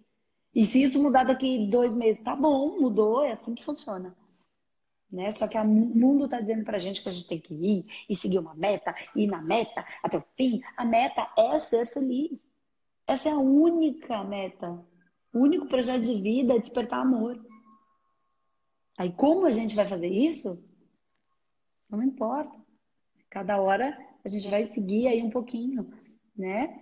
E 0.57 0.65
se 0.65 0.81
isso 0.81 1.01
mudar 1.01 1.23
daqui 1.23 1.67
dois 1.67 1.93
meses, 1.93 2.21
tá 2.21 2.35
bom, 2.35 2.79
mudou, 2.81 3.23
é 3.23 3.33
assim 3.33 3.53
que 3.53 3.63
funciona. 3.63 4.13
Né? 5.09 5.31
Só 5.31 5.47
que 5.47 5.57
o 5.57 5.63
mundo 5.63 6.25
está 6.25 6.41
dizendo 6.41 6.65
para 6.65 6.75
a 6.75 6.79
gente 6.79 7.01
que 7.01 7.07
a 7.07 7.11
gente 7.11 7.27
tem 7.27 7.39
que 7.39 7.53
ir 7.53 7.85
e 8.09 8.15
seguir 8.15 8.39
uma 8.39 8.55
meta, 8.55 8.93
ir 9.15 9.27
na 9.27 9.41
meta 9.41 9.85
até 10.03 10.17
o 10.17 10.23
fim. 10.35 10.59
A 10.75 10.83
meta 10.83 11.31
é 11.37 11.59
ser 11.59 11.87
feliz. 11.87 12.37
Essa 13.05 13.29
é 13.29 13.31
a 13.31 13.37
única 13.37 14.21
meta 14.25 14.83
o 15.37 15.39
único 15.39 15.67
projeto 15.67 16.01
de 16.01 16.19
vida 16.19 16.55
é 16.55 16.59
despertar 16.59 17.01
amor. 17.01 17.39
Aí, 18.97 19.11
como 19.11 19.45
a 19.45 19.51
gente 19.51 19.75
vai 19.75 19.87
fazer 19.87 20.07
isso? 20.07 20.59
Não 21.87 22.01
importa. 22.01 22.57
Cada 23.29 23.61
hora 23.61 23.95
a 24.25 24.27
gente 24.27 24.47
vai 24.47 24.65
seguir 24.65 25.07
aí 25.07 25.21
um 25.21 25.29
pouquinho, 25.29 25.93
né? 26.35 26.81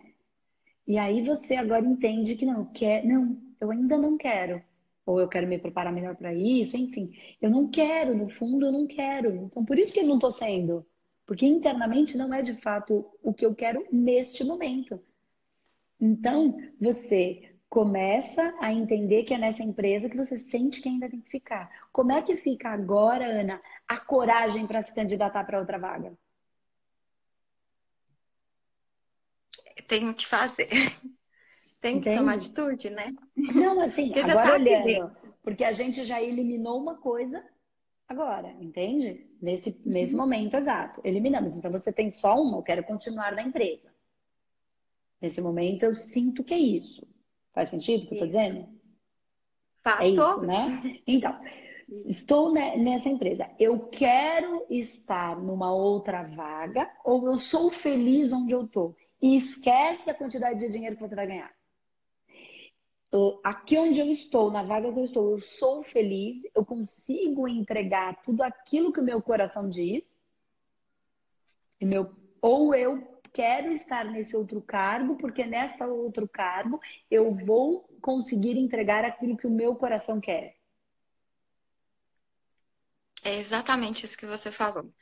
E 0.87 0.97
aí 0.97 1.21
você 1.21 1.55
agora 1.55 1.85
entende 1.85 2.35
que 2.35 2.45
não 2.45 2.65
quer, 2.65 3.05
não, 3.05 3.37
eu 3.65 3.71
ainda 3.71 3.97
não 3.97 4.17
quero. 4.17 4.63
Ou 5.05 5.19
eu 5.19 5.27
quero 5.27 5.47
me 5.47 5.59
preparar 5.59 5.93
melhor 5.93 6.15
para 6.15 6.33
isso, 6.33 6.75
enfim. 6.77 7.13
Eu 7.41 7.49
não 7.49 7.67
quero, 7.69 8.15
no 8.15 8.29
fundo 8.29 8.65
eu 8.65 8.71
não 8.71 8.87
quero. 8.87 9.29
Então 9.35 9.63
por 9.65 9.77
isso 9.77 9.93
que 9.93 9.99
eu 9.99 10.07
não 10.07 10.15
estou 10.15 10.31
sendo. 10.31 10.85
Porque 11.25 11.45
internamente 11.45 12.17
não 12.17 12.33
é 12.33 12.41
de 12.41 12.53
fato 12.55 13.05
o 13.21 13.33
que 13.33 13.45
eu 13.45 13.53
quero 13.55 13.85
neste 13.91 14.43
momento. 14.43 14.99
Então, 15.99 16.57
você 16.79 17.55
começa 17.69 18.55
a 18.59 18.71
entender 18.71 19.23
que 19.23 19.33
é 19.33 19.37
nessa 19.37 19.63
empresa 19.63 20.09
que 20.09 20.17
você 20.17 20.37
sente 20.37 20.81
que 20.81 20.89
ainda 20.89 21.09
tem 21.09 21.21
que 21.21 21.29
ficar. 21.29 21.69
Como 21.91 22.11
é 22.11 22.21
que 22.21 22.37
fica 22.37 22.69
agora, 22.69 23.25
Ana, 23.25 23.61
a 23.87 23.97
coragem 23.99 24.67
para 24.67 24.81
se 24.81 24.93
candidatar 24.93 25.43
para 25.45 25.59
outra 25.59 25.79
vaga? 25.79 26.13
Tenho 29.87 30.13
que 30.13 30.25
fazer. 30.25 30.69
Tem 31.81 32.01
que 32.01 32.11
tomar 32.11 32.35
atitude, 32.35 32.89
né? 32.89 33.13
Não, 33.35 33.79
assim, 33.79 34.07
porque 34.07 34.31
agora 34.31 34.47
tá 34.47 34.53
olhando, 34.55 35.11
porque 35.43 35.63
a 35.63 35.71
gente 35.71 36.03
já 36.03 36.21
eliminou 36.21 36.81
uma 36.81 36.95
coisa 36.95 37.43
agora, 38.07 38.51
entende? 38.59 39.27
Nesse, 39.41 39.79
nesse 39.85 40.13
uhum. 40.13 40.21
momento 40.21 40.55
exato. 40.57 41.01
Eliminamos. 41.03 41.55
Então 41.55 41.71
você 41.71 41.91
tem 41.91 42.09
só 42.09 42.35
uma, 42.41 42.57
eu 42.57 42.63
quero 42.63 42.83
continuar 42.83 43.33
na 43.33 43.43
empresa. 43.43 43.93
Nesse 45.21 45.41
momento 45.41 45.83
eu 45.83 45.95
sinto 45.95 46.43
que 46.43 46.53
é 46.53 46.59
isso. 46.59 47.07
Faz 47.53 47.69
sentido 47.69 48.03
o 48.03 48.07
que 48.07 48.13
eu 48.13 48.25
estou 48.25 48.27
dizendo? 48.27 48.67
Faz 49.81 50.05
é 50.05 50.09
isso, 50.09 50.41
né? 50.41 50.99
Então, 51.07 51.39
estou 51.87 52.51
nessa 52.51 53.07
empresa. 53.07 53.49
Eu 53.59 53.87
quero 53.87 54.65
estar 54.69 55.39
numa 55.39 55.73
outra 55.73 56.23
vaga 56.23 56.91
ou 57.03 57.25
eu 57.27 57.37
sou 57.37 57.69
feliz 57.69 58.31
onde 58.31 58.53
eu 58.53 58.65
estou? 58.65 58.95
E 59.21 59.37
esquece 59.37 60.09
a 60.09 60.13
quantidade 60.13 60.59
de 60.59 60.69
dinheiro 60.69 60.95
que 60.95 61.01
você 61.01 61.15
vai 61.15 61.27
ganhar. 61.27 61.54
Aqui 63.43 63.77
onde 63.77 63.99
eu 63.99 64.09
estou, 64.09 64.51
na 64.51 64.63
vaga 64.63 64.91
que 64.91 64.99
eu 64.99 65.05
estou, 65.05 65.31
eu 65.31 65.41
sou 65.41 65.83
feliz, 65.83 66.43
eu 66.53 66.65
consigo 66.65 67.47
entregar 67.47 68.21
tudo 68.23 68.43
aquilo 68.43 68.91
que 68.91 68.99
o 68.99 69.03
meu 69.03 69.21
coração 69.21 69.69
diz. 69.69 70.03
Meu, 71.81 72.13
ou 72.41 72.75
eu 72.75 73.21
quero 73.31 73.71
estar 73.71 74.05
nesse 74.05 74.35
outro 74.35 74.61
cargo, 74.61 75.17
porque 75.17 75.45
nessa 75.45 75.85
outro 75.85 76.27
cargo 76.27 76.79
eu 77.09 77.35
vou 77.35 77.81
conseguir 78.01 78.57
entregar 78.57 79.05
aquilo 79.05 79.37
que 79.37 79.47
o 79.47 79.51
meu 79.51 79.75
coração 79.75 80.19
quer. 80.19 80.57
É 83.23 83.35
exatamente 83.37 84.05
isso 84.05 84.17
que 84.17 84.25
você 84.25 84.51
falou. 84.51 84.93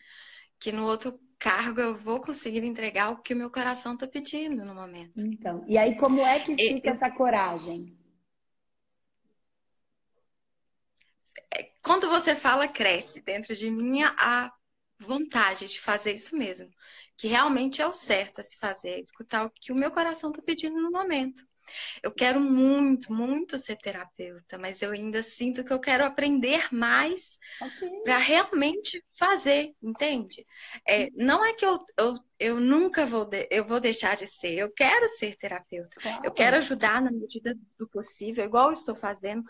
Que 0.59 0.71
no 0.71 0.85
outro 0.85 1.19
cargo 1.43 1.81
eu 1.81 1.93
vou 1.93 2.21
conseguir 2.21 2.63
entregar 2.63 3.09
o 3.11 3.21
que 3.21 3.33
o 3.33 3.37
meu 3.37 3.51
coração 3.51 3.95
está 3.95 4.07
pedindo 4.07 4.63
no 4.63 4.73
momento. 4.73 5.13
Então, 5.17 5.65
e 5.67 5.77
aí 5.77 5.97
como 5.97 6.21
é 6.21 6.39
que 6.39 6.55
fica 6.55 6.91
essa 6.91 7.11
coragem? 7.11 7.97
É, 11.53 11.63
quando 11.83 12.09
você 12.09 12.33
fala, 12.33 12.65
cresce 12.67 13.21
dentro 13.21 13.53
de 13.53 13.69
mim 13.69 14.03
a 14.03 14.49
vontade 14.97 15.67
de 15.67 15.81
fazer 15.81 16.13
isso 16.13 16.37
mesmo 16.37 16.71
que 17.17 17.27
realmente 17.27 17.81
é 17.81 17.87
o 17.87 17.93
certo 17.93 18.41
a 18.41 18.43
se 18.43 18.57
fazer, 18.57 19.01
escutar 19.01 19.45
o 19.45 19.49
que 19.49 19.71
o 19.71 19.75
meu 19.75 19.91
coração 19.91 20.29
está 20.31 20.41
pedindo 20.41 20.81
no 20.81 20.91
momento. 20.91 21.45
Eu 22.01 22.11
quero 22.11 22.39
muito, 22.39 23.11
muito 23.11 23.57
ser 23.57 23.77
terapeuta, 23.77 24.57
mas 24.57 24.81
eu 24.81 24.91
ainda 24.91 25.23
sinto 25.23 25.63
que 25.63 25.71
eu 25.71 25.79
quero 25.79 26.05
aprender 26.05 26.67
mais 26.73 27.37
okay. 27.61 27.89
para 28.03 28.17
realmente 28.17 29.03
fazer, 29.17 29.73
entende? 29.81 30.45
É, 30.87 31.09
não 31.11 31.43
é 31.43 31.53
que 31.53 31.65
eu, 31.65 31.79
eu, 31.97 32.19
eu 32.39 32.59
nunca 32.59 33.05
vou, 33.05 33.25
de, 33.25 33.47
eu 33.49 33.65
vou 33.65 33.79
deixar 33.79 34.15
de 34.15 34.27
ser, 34.27 34.53
eu 34.53 34.71
quero 34.71 35.07
ser 35.17 35.35
terapeuta, 35.35 35.99
claro. 36.01 36.25
eu 36.25 36.31
quero 36.31 36.57
ajudar 36.57 37.01
na 37.01 37.11
medida 37.11 37.57
do 37.77 37.87
possível, 37.87 38.45
igual 38.45 38.67
eu 38.67 38.73
estou 38.73 38.95
fazendo. 38.95 39.43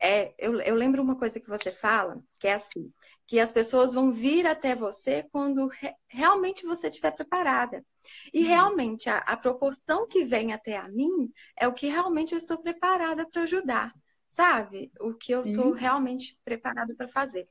É, 0.00 0.32
eu, 0.38 0.60
eu 0.60 0.74
lembro 0.74 1.02
uma 1.02 1.18
coisa 1.18 1.40
que 1.40 1.48
você 1.48 1.72
fala, 1.72 2.22
que 2.38 2.46
é 2.46 2.54
assim: 2.54 2.92
que 3.28 3.38
as 3.38 3.52
pessoas 3.52 3.92
vão 3.92 4.10
vir 4.10 4.46
até 4.46 4.74
você 4.74 5.22
quando 5.30 5.68
re 5.68 5.94
realmente 6.08 6.66
você 6.66 6.88
estiver 6.88 7.10
preparada. 7.10 7.84
E 8.32 8.40
uhum. 8.40 8.48
realmente 8.48 9.10
a, 9.10 9.18
a, 9.18 9.36
proporção 9.36 10.08
que 10.08 10.24
vem 10.24 10.54
até 10.54 10.78
a 10.78 10.88
mim 10.88 11.30
é 11.54 11.68
o 11.68 11.74
que 11.74 11.88
realmente 11.88 12.32
eu 12.32 12.38
estou 12.38 12.58
preparada 12.58 13.28
para 13.28 13.42
ajudar, 13.42 13.92
sabe? 14.30 14.90
O 14.98 15.12
que 15.12 15.30
eu 15.30 15.44
estou 15.44 15.72
realmente 15.72 16.38
preparada 16.42 16.94
para 16.94 17.06
fazer. 17.08 17.46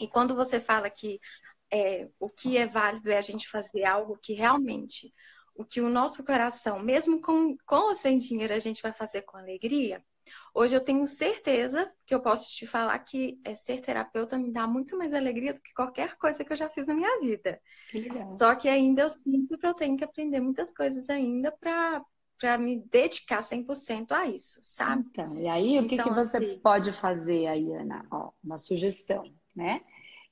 E 0.00 0.08
quando 0.08 0.34
você 0.34 0.58
fala 0.58 0.88
que 0.88 1.20
é, 1.70 2.08
o 2.18 2.30
que 2.30 2.56
é 2.56 2.66
válido 2.66 3.10
é 3.10 3.18
a 3.18 3.22
gente 3.22 3.50
fazer 3.50 3.84
algo 3.84 4.16
que 4.16 4.32
realmente 4.32 5.12
o 5.54 5.62
que 5.62 5.82
o 5.82 5.90
nosso 5.90 6.24
coração, 6.24 6.82
mesmo 6.82 7.20
com, 7.20 7.54
com 7.66 7.76
ou 7.76 7.94
sem 7.94 8.18
dinheiro, 8.18 8.54
a 8.54 8.58
gente 8.58 8.80
vai 8.80 8.94
fazer 8.94 9.20
com 9.22 9.36
alegria, 9.36 10.02
Hoje 10.54 10.76
eu 10.76 10.84
tenho 10.84 11.06
certeza 11.06 11.90
que 12.06 12.14
eu 12.14 12.20
posso 12.20 12.50
te 12.54 12.66
falar 12.66 12.98
que 12.98 13.40
é, 13.44 13.54
ser 13.54 13.80
terapeuta 13.80 14.38
me 14.38 14.52
dá 14.52 14.66
muito 14.66 14.96
mais 14.98 15.14
alegria 15.14 15.54
do 15.54 15.60
que 15.60 15.72
qualquer 15.72 16.16
coisa 16.16 16.44
que 16.44 16.52
eu 16.52 16.56
já 16.56 16.68
fiz 16.68 16.86
na 16.86 16.94
minha 16.94 17.20
vida. 17.20 17.60
Que 17.90 18.08
Só 18.32 18.54
que 18.54 18.68
ainda 18.68 19.02
eu 19.02 19.10
sinto 19.10 19.56
que 19.58 19.66
eu 19.66 19.74
tenho 19.74 19.96
que 19.96 20.04
aprender 20.04 20.40
muitas 20.40 20.72
coisas 20.74 21.08
ainda 21.08 21.50
para 21.52 22.02
para 22.38 22.58
me 22.58 22.80
dedicar 22.90 23.40
100% 23.40 24.10
a 24.10 24.26
isso, 24.26 24.58
sabe? 24.62 25.04
Então, 25.12 25.40
e 25.40 25.46
aí 25.46 25.78
o 25.78 25.86
que, 25.86 25.94
então, 25.94 26.08
que 26.08 26.14
você 26.14 26.38
assim... 26.38 26.58
pode 26.58 26.90
fazer 26.90 27.46
aí, 27.46 27.72
Ana? 27.72 28.04
Ó, 28.10 28.32
uma 28.42 28.56
sugestão, 28.56 29.22
né? 29.54 29.80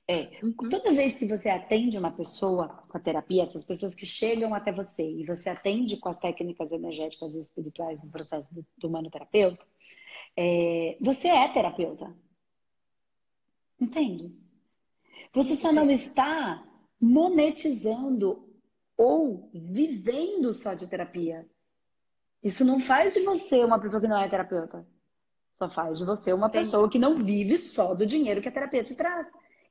É, 0.09 0.41
uhum. 0.43 0.69
toda 0.69 0.93
vez 0.93 1.15
que 1.15 1.25
você 1.25 1.49
atende 1.49 1.97
uma 1.97 2.11
pessoa 2.11 2.83
com 2.89 2.99
a 2.99 3.01
terapia, 3.01 3.45
essas 3.45 3.63
pessoas 3.63 3.95
que 3.95 4.05
chegam 4.05 4.53
até 4.53 4.73
você 4.73 5.09
e 5.09 5.25
você 5.25 5.51
atende 5.51 5.99
com 5.99 6.09
as 6.09 6.19
técnicas 6.19 6.73
energéticas 6.73 7.37
e 7.37 7.39
espirituais 7.39 8.03
no 8.03 8.11
processo 8.11 8.53
do, 8.53 8.67
do 8.77 8.91
manoterapeuta, 8.91 9.65
é, 10.37 10.97
você 11.01 11.29
é 11.29 11.49
terapeuta. 11.49 12.15
Entende? 13.81 14.35
Você 15.33 15.55
só 15.55 15.73
não 15.73 15.91
está 15.91 16.67
monetizando 17.01 18.49
ou 18.97 19.51
vivendo 19.55 20.53
só 20.53 20.75
de 20.75 20.87
terapia. 20.87 21.49
Isso 22.43 22.65
não 22.65 22.81
faz 22.81 23.15
de 23.15 23.21
você 23.21 23.65
uma 23.65 23.79
pessoa 23.79 24.01
que 24.01 24.09
não 24.09 24.19
é 24.19 24.29
terapeuta. 24.29 24.87
Só 25.55 25.69
faz 25.69 25.99
de 25.99 26.05
você 26.05 26.33
uma 26.33 26.49
Entendi. 26.49 26.65
pessoa 26.65 26.89
que 26.89 26.99
não 26.99 27.17
vive 27.17 27.57
só 27.57 27.95
do 27.95 28.07
dinheiro 28.07 28.41
que 28.41 28.49
a 28.49 28.53
terapia 28.53 28.83
te 28.83 28.95
traz. 28.95 29.31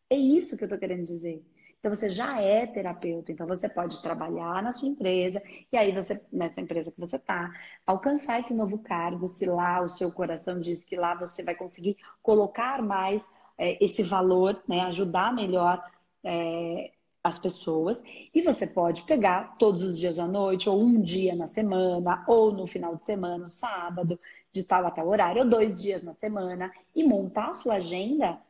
É 0.09 0.15
isso 0.15 0.57
que 0.57 0.63
eu 0.63 0.69
tô 0.69 0.77
querendo 0.77 1.05
dizer. 1.05 1.43
Então 1.79 1.95
você 1.95 2.09
já 2.09 2.41
é 2.41 2.67
terapeuta, 2.67 3.31
então 3.31 3.47
você 3.47 3.69
pode 3.69 4.01
trabalhar 4.01 4.61
na 4.61 4.71
sua 4.71 4.89
empresa 4.89 5.41
e 5.71 5.77
aí 5.77 5.93
você 5.93 6.27
nessa 6.31 6.59
empresa 6.59 6.91
que 6.91 6.99
você 6.99 7.15
está 7.15 7.51
alcançar 7.87 8.39
esse 8.39 8.53
novo 8.53 8.79
cargo, 8.79 9.27
se 9.29 9.45
lá 9.45 9.81
o 9.81 9.87
seu 9.89 10.11
coração 10.11 10.59
diz 10.59 10.83
que 10.83 10.97
lá 10.97 11.15
você 11.15 11.41
vai 11.43 11.55
conseguir 11.55 11.97
colocar 12.21 12.81
mais 12.81 13.25
é, 13.57 13.83
esse 13.83 14.03
valor, 14.03 14.61
né, 14.67 14.81
ajudar 14.81 15.33
melhor 15.33 15.81
é, 16.23 16.91
as 17.23 17.37
pessoas. 17.37 18.01
E 18.33 18.41
você 18.41 18.65
pode 18.67 19.03
pegar 19.03 19.57
todos 19.57 19.83
os 19.83 19.99
dias 19.99 20.19
à 20.19 20.27
noite, 20.27 20.69
ou 20.69 20.81
um 20.81 21.01
dia 21.01 21.35
na 21.35 21.47
semana, 21.47 22.23
ou 22.27 22.51
no 22.51 22.65
final 22.65 22.95
de 22.95 23.03
semana, 23.03 23.37
no 23.37 23.49
sábado, 23.49 24.19
de 24.51 24.63
tal 24.63 24.85
a 24.85 24.91
tal 24.91 25.07
horário, 25.07 25.43
ou 25.43 25.49
dois 25.49 25.81
dias 25.81 26.03
na 26.03 26.13
semana, 26.13 26.71
e 26.95 27.03
montar 27.03 27.49
a 27.49 27.53
sua 27.53 27.75
agenda 27.75 28.41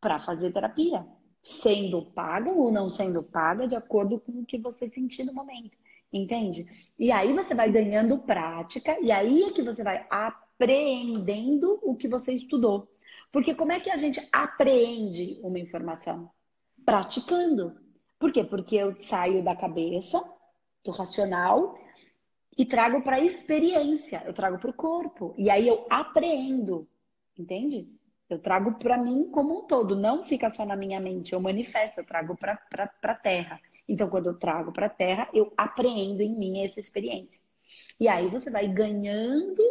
para 0.00 0.18
fazer 0.18 0.52
terapia, 0.52 1.06
sendo 1.42 2.02
paga 2.02 2.50
ou 2.50 2.70
não 2.70 2.90
sendo 2.90 3.22
paga, 3.22 3.66
de 3.66 3.76
acordo 3.76 4.20
com 4.20 4.40
o 4.40 4.44
que 4.44 4.58
você 4.58 4.86
sentir 4.86 5.24
no 5.24 5.32
momento. 5.32 5.76
Entende? 6.12 6.66
E 6.98 7.12
aí 7.12 7.32
você 7.32 7.54
vai 7.54 7.70
ganhando 7.70 8.18
prática, 8.18 8.98
e 9.00 9.12
aí 9.12 9.44
é 9.44 9.52
que 9.52 9.62
você 9.62 9.84
vai 9.84 10.06
apreendendo 10.10 11.78
o 11.82 11.94
que 11.94 12.08
você 12.08 12.32
estudou. 12.32 12.88
Porque 13.30 13.54
como 13.54 13.72
é 13.72 13.78
que 13.78 13.90
a 13.90 13.96
gente 13.96 14.20
apreende 14.32 15.38
uma 15.42 15.58
informação? 15.58 16.30
Praticando. 16.84 17.76
Por 18.18 18.32
quê? 18.32 18.42
Porque 18.42 18.74
eu 18.74 18.98
saio 18.98 19.44
da 19.44 19.54
cabeça, 19.54 20.20
do 20.84 20.90
racional, 20.90 21.78
e 22.58 22.64
trago 22.66 23.02
para 23.02 23.16
a 23.16 23.24
experiência, 23.24 24.22
eu 24.26 24.34
trago 24.34 24.58
para 24.58 24.70
o 24.70 24.74
corpo. 24.74 25.34
E 25.38 25.48
aí 25.48 25.66
eu 25.66 25.86
apreendo, 25.88 26.88
entende? 27.38 27.88
Eu 28.30 28.38
trago 28.38 28.74
para 28.74 28.96
mim 28.96 29.28
como 29.30 29.58
um 29.58 29.66
todo, 29.66 29.96
não 29.96 30.24
fica 30.24 30.48
só 30.48 30.64
na 30.64 30.76
minha 30.76 31.00
mente, 31.00 31.32
eu 31.32 31.40
manifesto, 31.40 32.00
eu 32.00 32.06
trago 32.06 32.36
para 32.36 32.58
a 33.02 33.14
terra. 33.14 33.60
Então, 33.88 34.08
quando 34.08 34.28
eu 34.28 34.38
trago 34.38 34.70
para 34.72 34.86
a 34.86 34.90
terra, 34.90 35.28
eu 35.34 35.52
apreendo 35.56 36.22
em 36.22 36.38
mim 36.38 36.62
essa 36.62 36.78
experiência. 36.78 37.42
E 37.98 38.06
aí 38.06 38.28
você 38.28 38.48
vai 38.50 38.68
ganhando 38.68 39.62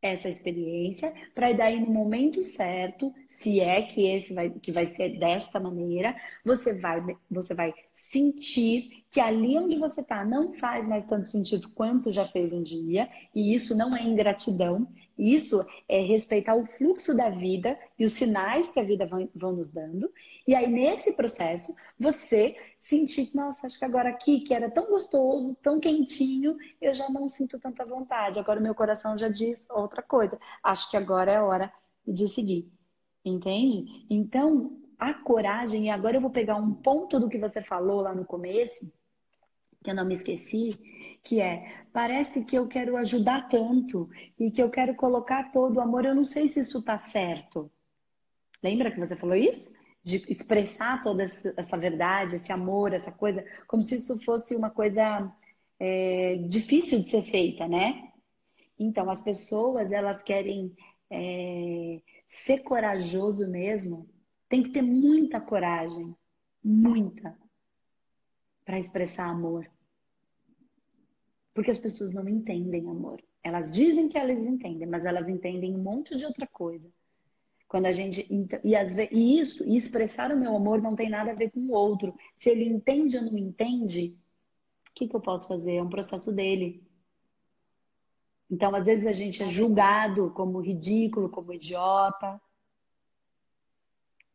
essa 0.00 0.28
experiência 0.28 1.12
para 1.34 1.52
daí 1.52 1.80
no 1.80 1.90
momento 1.90 2.42
certo, 2.42 3.12
se 3.44 3.60
é 3.60 3.82
que 3.82 4.08
esse 4.08 4.32
vai 4.32 4.48
que 4.48 4.72
vai 4.72 4.86
ser 4.86 5.18
desta 5.18 5.60
maneira, 5.60 6.16
você 6.42 6.72
vai 6.72 7.04
você 7.30 7.54
vai 7.54 7.74
sentir 7.92 9.04
que 9.10 9.20
ali 9.20 9.58
onde 9.58 9.76
você 9.76 10.00
está 10.00 10.24
não 10.24 10.54
faz 10.54 10.86
mais 10.86 11.04
tanto 11.04 11.26
sentido 11.26 11.68
quanto 11.74 12.10
já 12.10 12.26
fez 12.26 12.54
um 12.54 12.62
dia, 12.62 13.06
e 13.34 13.54
isso 13.54 13.74
não 13.74 13.94
é 13.94 14.02
ingratidão, 14.02 14.88
isso 15.18 15.62
é 15.86 16.00
respeitar 16.00 16.54
o 16.54 16.64
fluxo 16.64 17.14
da 17.14 17.28
vida 17.28 17.78
e 17.98 18.04
os 18.06 18.12
sinais 18.12 18.70
que 18.70 18.80
a 18.80 18.82
vida 18.82 19.06
vão, 19.06 19.28
vão 19.34 19.52
nos 19.52 19.70
dando. 19.70 20.10
E 20.48 20.54
aí, 20.54 20.66
nesse 20.66 21.12
processo, 21.12 21.74
você 21.98 22.56
sentir, 22.80 23.30
nossa, 23.34 23.66
acho 23.66 23.78
que 23.78 23.84
agora 23.84 24.08
aqui, 24.08 24.40
que 24.40 24.54
era 24.54 24.70
tão 24.70 24.88
gostoso, 24.88 25.54
tão 25.62 25.78
quentinho, 25.78 26.56
eu 26.80 26.94
já 26.94 27.10
não 27.10 27.30
sinto 27.30 27.58
tanta 27.58 27.84
vontade. 27.84 28.38
Agora 28.38 28.58
meu 28.58 28.74
coração 28.74 29.18
já 29.18 29.28
diz 29.28 29.66
outra 29.70 30.02
coisa. 30.02 30.38
Acho 30.62 30.90
que 30.90 30.96
agora 30.96 31.30
é 31.30 31.40
hora 31.40 31.70
de 32.06 32.26
seguir. 32.28 32.72
Entende? 33.24 34.06
Então, 34.10 34.78
a 34.98 35.14
coragem, 35.14 35.86
e 35.86 35.90
agora 35.90 36.16
eu 36.16 36.20
vou 36.20 36.30
pegar 36.30 36.56
um 36.56 36.74
ponto 36.74 37.18
do 37.18 37.28
que 37.28 37.38
você 37.38 37.62
falou 37.62 38.00
lá 38.00 38.14
no 38.14 38.24
começo 38.24 38.90
que 39.84 39.90
eu 39.90 39.94
não 39.94 40.06
me 40.06 40.14
esqueci, 40.14 40.72
que 41.22 41.40
é: 41.40 41.84
parece 41.92 42.42
que 42.42 42.56
eu 42.56 42.66
quero 42.66 42.96
ajudar 42.96 43.48
tanto 43.48 44.08
e 44.40 44.50
que 44.50 44.62
eu 44.62 44.70
quero 44.70 44.96
colocar 44.96 45.52
todo 45.52 45.76
o 45.76 45.80
amor, 45.80 46.06
eu 46.06 46.14
não 46.14 46.24
sei 46.24 46.48
se 46.48 46.60
isso 46.60 46.78
está 46.78 46.98
certo. 46.98 47.70
Lembra 48.62 48.90
que 48.90 48.98
você 48.98 49.14
falou 49.14 49.36
isso? 49.36 49.74
De 50.02 50.24
expressar 50.32 51.02
toda 51.02 51.22
essa 51.22 51.76
verdade, 51.76 52.36
esse 52.36 52.50
amor, 52.50 52.94
essa 52.94 53.12
coisa, 53.12 53.44
como 53.66 53.82
se 53.82 53.96
isso 53.96 54.18
fosse 54.24 54.56
uma 54.56 54.70
coisa 54.70 55.30
é, 55.78 56.36
difícil 56.48 57.00
de 57.00 57.10
ser 57.10 57.22
feita, 57.22 57.68
né? 57.68 58.10
Então, 58.78 59.08
as 59.10 59.20
pessoas, 59.20 59.92
elas 59.92 60.22
querem 60.22 60.74
é, 61.10 62.00
ser 62.26 62.60
corajoso 62.60 63.48
mesmo, 63.48 64.08
tem 64.48 64.62
que 64.62 64.70
ter 64.70 64.82
muita 64.82 65.40
coragem, 65.40 66.14
muita, 66.62 67.36
para 68.64 68.78
expressar 68.78 69.28
amor. 69.28 69.70
Porque 71.52 71.70
as 71.70 71.78
pessoas 71.78 72.12
não 72.12 72.28
entendem 72.28 72.88
amor. 72.88 73.22
Elas 73.42 73.70
dizem 73.70 74.08
que 74.08 74.18
elas 74.18 74.40
entendem, 74.40 74.88
mas 74.88 75.04
elas 75.04 75.28
entendem 75.28 75.74
um 75.74 75.82
monte 75.82 76.16
de 76.16 76.24
outra 76.24 76.46
coisa. 76.46 76.90
Quando 77.68 77.86
a 77.86 77.92
gente 77.92 78.26
e, 78.30 78.44
vezes, 78.44 79.08
e 79.10 79.40
isso, 79.40 79.64
e 79.64 79.76
expressar 79.76 80.32
o 80.32 80.38
meu 80.38 80.54
amor 80.54 80.80
não 80.80 80.94
tem 80.94 81.10
nada 81.10 81.32
a 81.32 81.34
ver 81.34 81.50
com 81.50 81.60
o 81.60 81.72
outro. 81.72 82.14
Se 82.36 82.50
ele 82.50 82.64
entende 82.64 83.16
ou 83.16 83.24
não 83.24 83.36
entende, 83.36 84.18
o 84.90 84.94
que, 84.94 85.08
que 85.08 85.16
eu 85.16 85.20
posso 85.20 85.48
fazer? 85.48 85.76
É 85.76 85.82
um 85.82 85.90
processo 85.90 86.32
dele. 86.32 86.83
Então, 88.50 88.74
às 88.74 88.86
vezes 88.86 89.06
a 89.06 89.12
gente 89.12 89.42
é 89.42 89.50
julgado 89.50 90.30
como 90.30 90.60
ridículo, 90.60 91.28
como 91.28 91.52
idiota. 91.52 92.40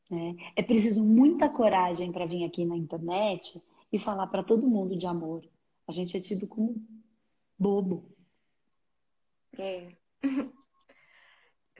Né? 0.09 0.35
É 0.55 0.63
preciso 0.63 1.03
muita 1.03 1.47
coragem 1.47 2.11
para 2.11 2.25
vir 2.25 2.43
aqui 2.43 2.65
na 2.65 2.75
internet 2.75 3.61
e 3.91 3.99
falar 3.99 4.27
para 4.27 4.43
todo 4.43 4.67
mundo 4.67 4.97
de 4.97 5.05
amor. 5.05 5.43
A 5.87 5.91
gente 5.91 6.17
é 6.17 6.19
tido 6.19 6.47
como 6.47 6.75
bobo. 7.57 8.15
É. 9.57 9.91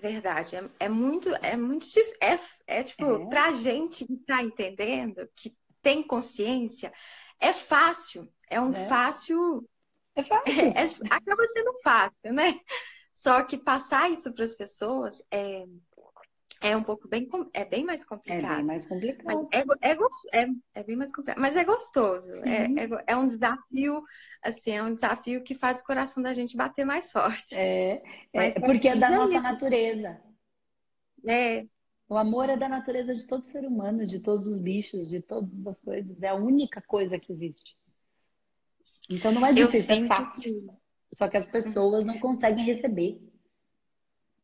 Verdade, 0.02 0.56
é, 0.56 0.70
é 0.80 0.90
muito, 0.90 1.30
é 1.36 1.58
muito 1.58 1.86
é, 2.22 2.40
é 2.68 2.84
tipo, 2.84 3.04
é. 3.04 3.26
pra 3.28 3.52
gente 3.52 4.06
que 4.06 4.16
tá 4.18 4.42
entendendo, 4.42 5.28
que 5.36 5.54
tem 5.82 6.02
consciência, 6.02 6.94
é 7.40 7.52
fácil, 7.52 8.32
é 8.50 8.62
um 8.62 8.74
é. 8.74 8.88
fácil. 8.88 9.68
É 10.20 10.24
fácil. 10.24 10.74
É, 10.76 10.84
é, 10.84 11.16
acaba 11.16 11.48
sendo 11.54 11.80
fácil, 11.84 12.34
né? 12.34 12.60
Só 13.14 13.44
que 13.44 13.58
passar 13.58 14.10
isso 14.10 14.34
para 14.34 14.46
as 14.46 14.56
pessoas 14.56 15.22
é, 15.32 15.66
é 16.62 16.76
um 16.76 16.84
pouco 16.84 17.08
bem, 17.08 17.28
é 17.54 17.64
bem 17.64 17.86
mais 17.86 18.04
complicado. 18.04 18.54
É 18.54 18.56
bem 18.56 18.66
mais 18.66 18.86
complicado. 18.86 19.48
É, 19.52 19.60
é, 19.60 20.44
é, 20.44 20.48
é, 20.76 20.84
bem 20.84 20.96
mais 20.96 21.12
complicado, 21.12 21.40
mas 21.40 21.56
é 21.56 21.64
gostoso. 21.64 22.34
É, 22.44 22.66
é, 22.66 22.90
é, 23.08 23.16
um 23.16 23.28
desafio, 23.28 24.04
assim, 24.42 24.72
é 24.72 24.84
um 24.84 24.94
desafio 24.94 25.44
que 25.44 25.56
faz 25.56 25.80
o 25.80 25.86
coração 25.86 26.22
da 26.22 26.34
gente 26.34 26.58
bater 26.58 26.86
mais 26.86 27.12
forte. 27.12 27.56
É, 27.58 28.02
é 28.34 28.60
porque 28.60 28.90
é 28.90 28.96
da 28.98 29.10
nossa 29.10 29.40
natureza. 29.42 30.22
É. 31.26 31.66
O 32.10 32.18
amor 32.18 32.50
é 32.50 32.58
da 32.58 32.68
natureza 32.68 33.14
de 33.16 33.26
todo 33.26 33.44
ser 33.44 33.66
humano, 33.66 34.06
de 34.06 34.20
todos 34.20 34.48
os 34.48 34.60
bichos, 34.60 35.10
de 35.10 35.22
todas 35.22 35.68
as 35.68 35.80
coisas. 35.80 36.22
É 36.22 36.30
a 36.30 36.36
única 36.36 36.82
coisa 36.82 37.20
que 37.20 37.32
existe. 37.32 37.79
Então 39.10 39.32
não 39.32 39.46
é 39.46 39.52
difícil, 39.52 40.06
é 40.06 40.08
fácil. 40.08 40.80
Só 41.14 41.28
que 41.28 41.38
as 41.38 41.46
pessoas 41.46 42.06
não 42.06 42.20
conseguem 42.20 42.64
receber. 42.64 43.20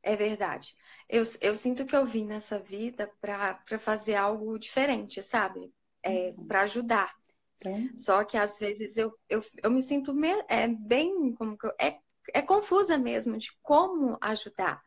É 0.02 0.16
verdade. 0.16 0.76
Eu, 1.08 1.24
eu 1.42 1.56
sinto 1.56 1.86
que 1.86 1.96
eu 1.96 2.06
vim 2.06 2.26
nessa 2.26 2.60
vida 2.60 3.10
para 3.22 3.60
fazer 3.78 4.16
algo 4.16 4.58
diferente, 4.58 5.22
sabe? 5.22 5.72
É, 6.04 6.34
uhum. 6.38 6.48
para 6.48 6.62
ajudar. 6.62 7.14
Sim. 7.62 7.96
Só 7.96 8.24
que 8.24 8.38
às 8.38 8.60
vezes 8.60 8.96
eu, 8.98 9.14
eu, 9.30 9.42
eu 9.64 9.72
me 9.72 9.82
sinto 9.82 10.14
me, 10.14 10.30
é, 10.48 10.68
bem 10.68 11.34
como 11.34 11.58
que 11.58 11.66
eu, 11.66 11.74
é, 11.80 11.98
é 12.34 12.42
confusa 12.42 12.98
mesmo 12.98 13.38
de 13.38 13.50
como 13.62 14.18
ajudar. 14.22 14.82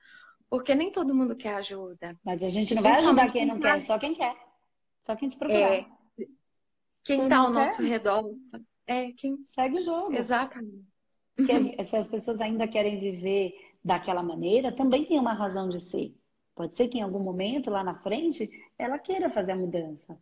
Porque 0.49 0.75
nem 0.75 0.91
todo 0.91 1.15
mundo 1.15 1.37
quer 1.37 1.55
ajuda. 1.55 2.17
Mas 2.25 2.43
a 2.43 2.49
gente 2.49 2.75
não 2.75 2.83
vai 2.83 2.93
ajudar 2.93 3.31
quem 3.33 3.47
não 3.47 3.61
quer, 3.61 3.81
só 3.81 3.99
quem 3.99 4.15
quer. 4.15 4.37
Só 5.05 5.17
quem 5.17 5.29
te 5.29 5.37
procurar. 5.37 5.73
É, 5.73 5.87
quem 7.05 7.23
está 7.23 7.39
ao 7.39 7.51
nosso 7.51 7.83
redor. 7.83 8.25
É, 8.89 9.13
quem... 9.13 9.45
Segue 9.47 9.79
o 9.79 9.83
jogo. 9.83 10.15
Exatamente. 10.15 10.85
se 11.85 11.97
as 11.97 12.09
pessoas 12.09 12.41
ainda 12.41 12.67
querem 12.67 12.99
viver 12.99 13.53
daquela 13.85 14.23
maneira, 14.23 14.73
também 14.73 15.05
tem 15.05 15.21
uma 15.21 15.35
razão 15.35 15.69
de 15.69 15.79
ser. 15.79 16.15
Pode 16.55 16.75
ser 16.75 16.89
que 16.89 16.99
em 16.99 17.03
algum 17.03 17.21
momento 17.21 17.71
lá 17.71 17.85
na 17.85 17.95
frente 17.95 18.51
ela 18.77 18.99
queira 18.99 19.31
fazer 19.31 19.53
a 19.53 19.57
mudança. 19.57 20.19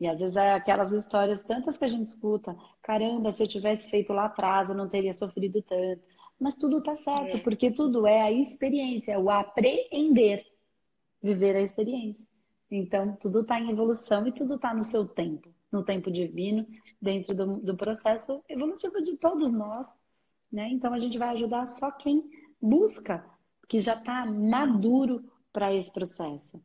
E 0.00 0.06
às 0.06 0.20
vezes 0.20 0.36
é 0.36 0.52
aquelas 0.52 0.92
histórias 0.92 1.42
tantas 1.42 1.78
que 1.78 1.84
a 1.84 1.88
gente 1.88 2.04
escuta, 2.04 2.54
caramba, 2.82 3.32
se 3.32 3.42
eu 3.42 3.48
tivesse 3.48 3.88
feito 3.88 4.12
lá 4.12 4.26
atrás, 4.26 4.68
eu 4.68 4.76
não 4.76 4.88
teria 4.88 5.12
sofrido 5.12 5.62
tanto. 5.62 6.02
Mas 6.38 6.56
tudo 6.56 6.82
tá 6.82 6.94
certo, 6.94 7.38
é. 7.38 7.40
porque 7.40 7.70
tudo 7.70 8.06
é 8.06 8.20
a 8.20 8.30
experiência, 8.30 9.12
é 9.12 9.18
o 9.18 9.28
apreender, 9.28 10.46
viver 11.20 11.56
a 11.56 11.60
experiência. 11.60 12.24
Então, 12.70 13.16
tudo 13.16 13.40
está 13.40 13.58
em 13.58 13.70
evolução 13.70 14.26
e 14.26 14.32
tudo 14.32 14.54
está 14.54 14.72
no 14.72 14.84
seu 14.84 15.08
tempo, 15.08 15.52
no 15.70 15.84
tempo 15.84 16.10
divino, 16.10 16.66
dentro 17.00 17.34
do, 17.34 17.58
do 17.58 17.76
processo 17.76 18.42
evolutivo 18.48 19.00
de 19.00 19.16
todos 19.16 19.52
nós. 19.52 19.86
Né? 20.50 20.68
Então, 20.70 20.92
a 20.94 20.98
gente 20.98 21.18
vai 21.18 21.30
ajudar 21.30 21.66
só 21.66 21.90
quem 21.90 22.24
busca, 22.60 23.24
que 23.68 23.78
já 23.78 23.94
está 23.94 24.24
maduro 24.26 25.30
para 25.52 25.72
esse 25.74 25.92
processo. 25.92 26.62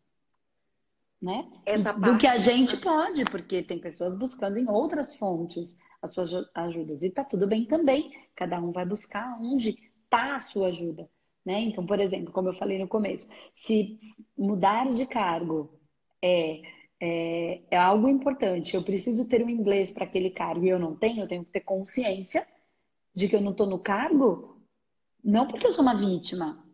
Né? 1.22 1.50
Essa 1.66 1.94
Do 1.94 2.18
que 2.18 2.28
a 2.28 2.38
gente 2.38 2.78
pode, 2.78 3.24
porque 3.26 3.62
tem 3.62 3.80
pessoas 3.80 4.16
buscando 4.16 4.58
em 4.58 4.70
outras 4.70 5.16
fontes 5.16 5.80
as 6.02 6.14
suas 6.14 6.32
ajudas. 6.54 7.02
E 7.02 7.10
tá 7.10 7.24
tudo 7.24 7.48
bem 7.48 7.66
também. 7.66 8.12
Cada 8.36 8.60
um 8.60 8.74
vai 8.74 8.86
buscar 8.86 9.40
onde 9.42 9.78
está 10.04 10.36
a 10.36 10.40
sua 10.40 10.68
ajuda. 10.68 11.10
Né? 11.46 11.62
Então, 11.62 11.86
por 11.86 12.00
exemplo, 12.00 12.32
como 12.32 12.50
eu 12.50 12.54
falei 12.54 12.78
no 12.78 12.88
começo, 12.88 13.28
se 13.56 14.00
mudar 14.38 14.90
de 14.90 15.06
cargo 15.06 15.80
é, 16.22 16.62
é, 17.06 17.60
é 17.70 17.78
algo 17.78 18.08
importante, 18.08 18.76
eu 18.76 18.82
preciso 18.82 19.28
ter 19.28 19.44
um 19.44 19.50
inglês 19.50 19.92
para 19.92 20.06
aquele 20.06 20.30
cargo 20.30 20.64
e 20.64 20.70
eu 20.70 20.80
não 20.80 20.96
tenho, 20.96 21.24
eu 21.24 21.28
tenho 21.28 21.44
que 21.44 21.52
ter 21.52 21.60
consciência 21.60 22.48
de 23.14 23.28
que 23.28 23.36
eu 23.36 23.42
não 23.42 23.52
estou 23.52 23.68
no 23.68 23.78
cargo, 23.78 24.62
não 25.22 25.46
porque 25.46 25.68
eu 25.68 25.72
sou 25.72 25.82
uma 25.82 25.96
vítima, 25.96 26.66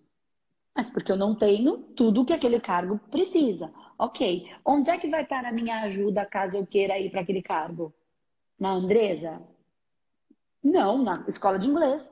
mas 0.75 0.87
porque 0.87 1.11
eu 1.11 1.17
não 1.17 1.33
tenho 1.33 1.79
tudo 1.95 2.23
que 2.23 2.31
aquele 2.31 2.59
cargo 2.59 2.99
precisa. 3.09 3.73
Ok, 3.97 4.47
onde 4.63 4.91
é 4.91 4.99
que 4.99 5.09
vai 5.09 5.23
estar 5.23 5.43
a 5.43 5.51
minha 5.51 5.81
ajuda 5.81 6.23
caso 6.27 6.57
eu 6.57 6.67
queira 6.67 6.99
ir 6.99 7.09
para 7.09 7.21
aquele 7.21 7.41
cargo? 7.41 7.91
Na 8.59 8.69
Andresa? 8.69 9.41
Não, 10.63 11.01
na 11.01 11.25
escola 11.27 11.57
de 11.57 11.67
inglês. 11.67 12.07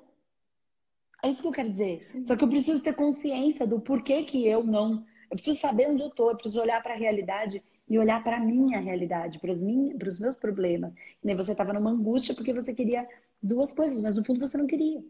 É 1.23 1.30
isso 1.30 1.43
que 1.43 1.47
eu 1.47 1.53
quero 1.53 1.69
dizer. 1.69 1.99
Sim. 1.99 2.25
Só 2.25 2.36
que 2.36 2.43
eu 2.43 2.49
preciso 2.49 2.84
ter 2.84 2.95
consciência 2.95 3.67
do 3.67 3.80
porquê 3.80 4.23
que 4.23 4.45
eu 4.47 4.63
não. 4.63 5.06
Eu 5.30 5.36
preciso 5.36 5.60
saber 5.60 5.88
onde 5.88 6.01
eu 6.01 6.08
estou, 6.08 6.32
eu 6.32 6.36
preciso 6.36 6.60
olhar 6.62 6.82
para 6.82 6.95
a 6.95 6.97
realidade 6.97 7.63
e 7.89 7.97
olhar 7.97 8.23
para 8.23 8.38
a 8.38 8.39
minha 8.39 8.80
realidade, 8.80 9.39
para 9.39 9.52
os 9.52 10.19
meus 10.19 10.36
problemas. 10.36 10.93
E 11.23 11.36
você 11.36 11.52
estava 11.54 11.73
numa 11.73 11.91
angústia 11.91 12.36
porque 12.36 12.54
você 12.54 12.73
queria 12.73 13.08
duas 13.41 13.71
coisas, 13.71 14.02
mas 14.02 14.17
no 14.17 14.26
fundo 14.26 14.39
você 14.39 14.58
não 14.58 14.67
queria. 14.67 15.04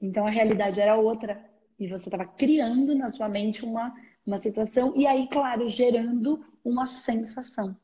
Então 0.00 0.26
a 0.26 0.30
realidade 0.30 0.80
era 0.80 0.96
outra 0.96 1.42
e 1.78 1.88
você 1.88 2.08
estava 2.08 2.26
criando 2.26 2.94
na 2.94 3.08
sua 3.08 3.28
mente 3.28 3.64
uma, 3.64 3.94
uma 4.26 4.36
situação 4.36 4.92
e 4.94 5.06
aí, 5.06 5.26
claro, 5.28 5.68
gerando 5.68 6.44
uma 6.62 6.86
sensação, 6.86 7.76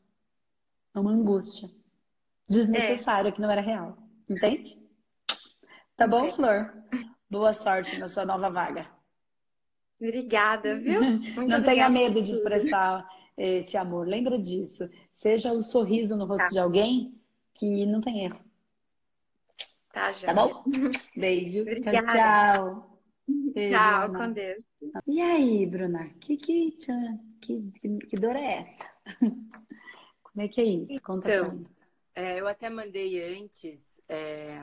uma 0.95 1.11
angústia 1.11 1.69
desnecessária 2.49 3.31
é. 3.31 3.33
que 3.33 3.41
não 3.41 3.51
era 3.51 3.61
real. 3.61 3.97
Entende? 4.29 4.79
Tá 5.97 6.07
bom, 6.07 6.31
Flor? 6.33 6.73
Boa 7.31 7.53
sorte 7.53 7.99
na 7.99 8.09
sua 8.09 8.27
nova 8.27 8.51
vaga. 8.51 8.87
Obrigada, 9.99 10.79
viu? 10.79 11.01
Muito 11.35 11.49
não 11.49 11.63
tenha 11.63 11.89
medo 11.89 12.23
de 12.23 12.31
expressar 12.31 13.07
esse 13.37 13.77
amor. 13.77 14.07
Lembra 14.07 14.39
disso. 14.39 14.89
Seja 15.15 15.53
o 15.53 15.59
um 15.59 15.63
sorriso 15.63 16.17
no 16.17 16.27
rosto 16.27 16.45
tá. 16.45 16.51
de 16.51 16.59
alguém 16.59 17.15
que 17.55 17.87
não 17.87 18.01
tem 18.01 18.25
erro. 18.25 18.41
Tá, 19.93 20.13
já. 20.13 20.29
Tá 20.29 20.35
bom? 20.35 20.65
Beijo. 21.17 21.63
Obrigada. 21.63 22.03
Tchau, 22.03 22.15
tchau. 22.15 23.01
Beijo, 23.55 23.75
tchau, 23.75 24.03
Ana. 24.03 24.19
com 24.19 24.33
Deus. 24.33 24.65
E 25.07 25.21
aí, 25.21 25.67
Bruna? 25.67 26.11
Que, 26.21 26.37
que, 26.37 26.77
que, 27.41 27.71
que 27.81 28.17
dor 28.17 28.37
é 28.37 28.61
essa? 28.61 28.85
Como 30.23 30.43
é 30.43 30.49
que 30.49 30.61
é 30.61 30.65
isso? 30.65 31.03
Conta 31.03 31.35
então, 31.35 31.65
é, 32.15 32.41
eu 32.41 32.47
até 32.47 32.69
mandei 32.69 33.39
antes. 33.39 34.03
É 34.09 34.63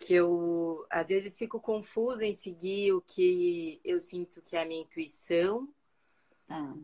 que 0.00 0.14
eu 0.14 0.84
às 0.88 1.08
vezes 1.08 1.36
fico 1.36 1.60
confusa 1.60 2.24
em 2.24 2.32
seguir 2.32 2.92
o 2.92 3.02
que 3.02 3.80
eu 3.84 4.00
sinto 4.00 4.40
que 4.40 4.56
é 4.56 4.62
a 4.62 4.64
minha 4.64 4.80
intuição 4.80 5.68
ah. 6.50 6.74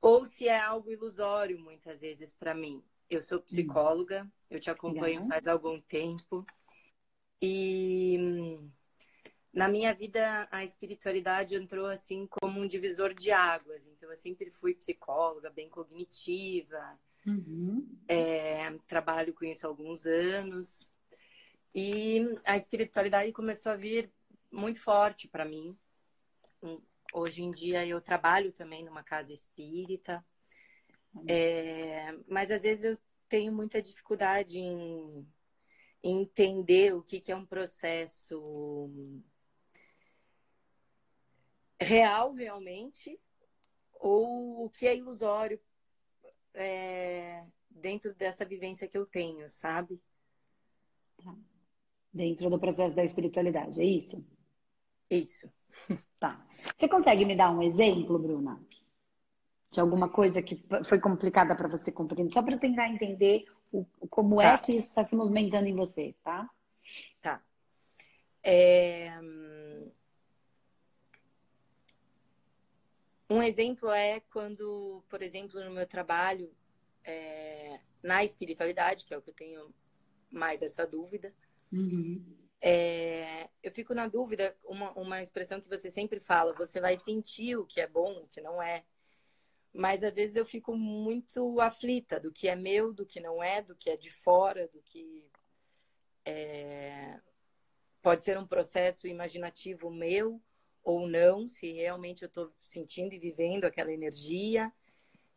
ou 0.00 0.24
se 0.24 0.46
é 0.46 0.58
algo 0.58 0.90
ilusório 0.90 1.58
muitas 1.58 2.00
vezes 2.00 2.32
para 2.32 2.54
mim. 2.54 2.82
Eu 3.08 3.20
sou 3.20 3.40
psicóloga, 3.40 4.30
eu 4.50 4.60
te 4.60 4.70
acompanho 4.70 5.22
Legal. 5.22 5.28
faz 5.28 5.48
algum 5.48 5.80
tempo 5.80 6.46
e 7.40 8.58
na 9.52 9.68
minha 9.68 9.92
vida 9.94 10.48
a 10.50 10.64
espiritualidade 10.64 11.54
entrou 11.54 11.86
assim 11.86 12.26
como 12.26 12.60
um 12.60 12.66
divisor 12.66 13.14
de 13.14 13.30
águas. 13.30 13.86
Então 13.86 14.10
eu 14.10 14.16
sempre 14.16 14.50
fui 14.50 14.74
psicóloga, 14.74 15.50
bem 15.50 15.68
cognitiva, 15.68 16.98
uhum. 17.26 17.86
é, 18.08 18.70
trabalho 18.86 19.34
com 19.34 19.44
isso 19.44 19.66
há 19.66 19.70
alguns 19.70 20.06
anos 20.06 20.92
e 21.74 22.20
a 22.44 22.56
espiritualidade 22.56 23.32
começou 23.32 23.72
a 23.72 23.76
vir 23.76 24.10
muito 24.50 24.80
forte 24.80 25.26
para 25.26 25.44
mim. 25.44 25.76
Hoje 27.16 27.44
em 27.44 27.50
dia 27.52 27.86
eu 27.86 28.00
trabalho 28.00 28.52
também 28.52 28.84
numa 28.84 29.04
casa 29.04 29.32
espírita, 29.32 30.26
é, 31.28 32.10
mas 32.26 32.50
às 32.50 32.62
vezes 32.62 32.82
eu 32.82 32.98
tenho 33.28 33.52
muita 33.52 33.80
dificuldade 33.80 34.58
em, 34.58 35.24
em 36.02 36.22
entender 36.22 36.92
o 36.92 37.04
que, 37.04 37.20
que 37.20 37.30
é 37.30 37.36
um 37.36 37.46
processo 37.46 38.90
real 41.80 42.32
realmente 42.32 43.16
ou 43.92 44.64
o 44.64 44.70
que 44.70 44.84
é 44.84 44.96
ilusório 44.96 45.60
é, 46.52 47.44
dentro 47.70 48.12
dessa 48.12 48.44
vivência 48.44 48.88
que 48.88 48.98
eu 48.98 49.06
tenho, 49.06 49.48
sabe? 49.48 50.02
Tá 51.22 51.32
dentro 52.12 52.50
do 52.50 52.58
processo 52.58 52.96
da 52.96 53.04
espiritualidade, 53.04 53.80
é 53.80 53.84
isso? 53.84 54.24
Isso. 55.08 55.48
Tá. 56.18 56.46
Você 56.50 56.88
consegue 56.88 57.24
me 57.24 57.36
dar 57.36 57.50
um 57.50 57.62
exemplo, 57.62 58.18
Bruna? 58.18 58.60
De 59.70 59.80
alguma 59.80 60.08
coisa 60.08 60.40
que 60.40 60.64
foi 60.84 61.00
complicada 61.00 61.54
para 61.54 61.68
você 61.68 61.90
compreender? 61.90 62.32
Só 62.32 62.42
para 62.42 62.56
tentar 62.56 62.88
entender 62.88 63.44
o, 63.72 63.84
como 64.08 64.40
é 64.40 64.44
tá. 64.44 64.54
é 64.54 64.58
que 64.58 64.72
isso 64.72 64.88
está 64.88 65.04
se 65.04 65.16
movimentando 65.16 65.66
em 65.66 65.74
você, 65.74 66.14
tá? 66.22 66.48
Tá. 67.20 67.42
É... 68.42 69.12
Um 73.28 73.42
exemplo 73.42 73.90
é 73.90 74.20
quando, 74.32 75.02
por 75.08 75.22
exemplo, 75.22 75.62
no 75.64 75.72
meu 75.72 75.86
trabalho 75.86 76.52
é... 77.02 77.80
na 78.02 78.22
espiritualidade, 78.22 79.04
que 79.04 79.12
é 79.12 79.18
o 79.18 79.22
que 79.22 79.30
eu 79.30 79.34
tenho 79.34 79.74
mais 80.30 80.62
essa 80.62 80.86
dúvida, 80.86 81.32
Uhum. 81.74 82.22
É, 82.66 83.50
eu 83.62 83.70
fico 83.70 83.92
na 83.92 84.08
dúvida, 84.08 84.56
uma, 84.64 84.90
uma 84.92 85.20
expressão 85.20 85.60
que 85.60 85.68
você 85.68 85.90
sempre 85.90 86.18
fala, 86.18 86.54
você 86.54 86.80
vai 86.80 86.96
sentir 86.96 87.58
o 87.58 87.66
que 87.66 87.78
é 87.78 87.86
bom, 87.86 88.22
o 88.22 88.28
que 88.28 88.40
não 88.40 88.62
é. 88.62 88.82
Mas 89.70 90.02
às 90.02 90.14
vezes 90.14 90.34
eu 90.34 90.46
fico 90.46 90.74
muito 90.74 91.60
aflita 91.60 92.18
do 92.18 92.32
que 92.32 92.48
é 92.48 92.56
meu, 92.56 92.90
do 92.90 93.04
que 93.04 93.20
não 93.20 93.42
é, 93.42 93.60
do 93.60 93.76
que 93.76 93.90
é 93.90 93.98
de 93.98 94.10
fora, 94.10 94.66
do 94.68 94.80
que 94.80 95.30
é, 96.24 97.20
pode 98.00 98.24
ser 98.24 98.38
um 98.38 98.46
processo 98.46 99.06
imaginativo 99.06 99.90
meu 99.90 100.40
ou 100.82 101.06
não, 101.06 101.46
se 101.46 101.70
realmente 101.70 102.22
eu 102.22 102.28
estou 102.28 102.50
sentindo 102.62 103.12
e 103.12 103.18
vivendo 103.18 103.66
aquela 103.66 103.92
energia. 103.92 104.72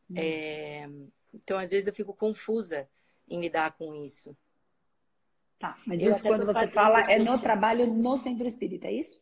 Uhum. 0.09 0.17
É, 0.17 0.89
então, 1.33 1.59
às 1.59 1.71
vezes 1.71 1.87
eu 1.87 1.93
fico 1.93 2.13
confusa 2.13 2.89
em 3.27 3.41
lidar 3.41 3.75
com 3.75 3.93
isso. 3.95 4.33
Tá, 5.59 5.77
mas 5.87 6.01
isso 6.01 6.21
quando 6.21 6.45
você 6.45 6.67
fala 6.67 7.01
é 7.11 7.17
no 7.17 7.39
trabalho 7.39 7.87
no 7.87 8.15
centro 8.17 8.45
espírita, 8.45 8.87
é 8.87 8.93
isso? 8.93 9.19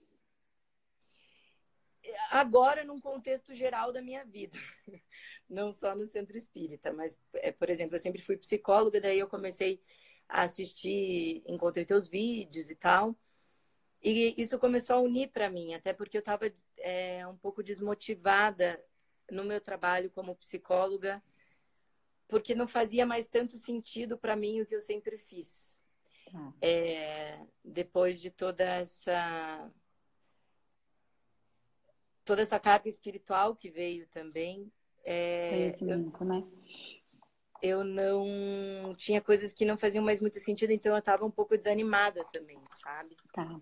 Agora, 2.30 2.84
num 2.84 3.00
contexto 3.00 3.54
geral 3.54 3.92
da 3.92 4.02
minha 4.02 4.24
vida, 4.26 4.58
não 5.50 5.72
só 5.72 5.96
no 5.96 6.06
centro 6.06 6.36
espírita, 6.36 6.92
mas, 6.92 7.20
é, 7.36 7.52
por 7.52 7.70
exemplo, 7.70 7.96
eu 7.96 8.00
sempre 8.00 8.22
fui 8.22 8.38
psicóloga, 8.38 9.00
daí 9.00 9.20
eu 9.20 9.28
comecei 9.28 9.82
a 10.28 10.44
assistir, 10.44 11.44
encontrei 11.48 11.86
teus 11.86 12.10
vídeos 12.10 12.70
e 12.70 12.76
tal, 12.76 13.16
e 14.02 14.36
isso 14.38 14.60
começou 14.60 14.98
a 14.98 15.02
unir 15.02 15.30
para 15.30 15.50
mim, 15.50 15.74
até 15.74 15.94
porque 15.94 16.18
eu 16.18 16.20
estava 16.20 16.52
é, 16.78 17.26
um 17.28 17.38
pouco 17.38 17.64
desmotivada 17.64 18.84
no 19.32 19.44
meu 19.44 19.60
trabalho 19.60 20.12
como 20.12 20.36
psicóloga, 20.36 21.24
porque 22.28 22.56
não 22.56 22.68
fazia 22.68 23.06
mais 23.06 23.28
tanto 23.28 23.58
sentido 23.58 24.18
para 24.18 24.36
mim 24.36 24.62
o 24.62 24.66
que 24.66 24.76
eu 24.76 24.82
sempre 24.82 25.18
fiz. 25.18 25.75
É, 26.62 27.40
depois 27.64 28.20
de 28.20 28.30
toda 28.30 28.64
essa 28.64 29.72
toda 32.24 32.42
essa 32.42 32.60
carga 32.60 32.90
espiritual 32.90 33.56
que 33.56 33.70
veio 33.70 34.08
também. 34.08 34.72
É, 35.04 35.50
Conhecimento, 35.50 36.24
eu, 36.24 36.28
né? 36.28 36.44
Eu 37.62 37.84
não 37.84 38.94
tinha 38.96 39.22
coisas 39.22 39.54
que 39.54 39.66
não 39.66 39.78
faziam 39.78 40.04
mais 40.04 40.20
muito 40.20 40.40
sentido, 40.40 40.72
então 40.72 40.94
eu 40.94 41.00
estava 41.00 41.26
um 41.26 41.32
pouco 41.32 41.56
desanimada 41.56 42.26
também, 42.34 42.60
sabe? 42.82 43.16
Tá. 43.32 43.60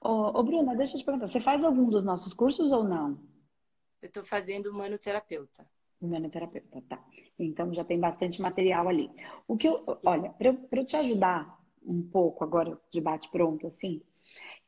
Ô, 0.00 0.38
ô, 0.38 0.42
Bruna, 0.42 0.74
deixa 0.76 0.94
eu 0.94 1.00
te 1.00 1.04
perguntar, 1.04 1.26
você 1.26 1.40
faz 1.40 1.64
algum 1.64 1.88
dos 1.88 2.04
nossos 2.04 2.32
cursos 2.32 2.72
ou 2.72 2.84
não? 2.84 3.20
Eu 4.00 4.08
estou 4.08 4.24
fazendo 4.24 4.70
humanoterapeuta. 4.70 5.66
Humanoterapeuta, 6.00 6.82
tá. 6.88 7.04
Então 7.38 7.72
já 7.72 7.84
tem 7.84 7.98
bastante 7.98 8.40
material 8.40 8.88
ali. 8.88 9.10
O 9.46 9.56
que 9.56 9.68
eu, 9.68 9.84
olha, 10.04 10.30
para 10.30 10.48
eu, 10.48 10.68
eu 10.70 10.86
te 10.86 10.96
ajudar 10.96 11.58
um 11.84 12.02
pouco 12.02 12.44
agora 12.44 12.78
de 12.90 13.00
bate 13.00 13.28
pronto 13.30 13.66
assim, 13.66 14.02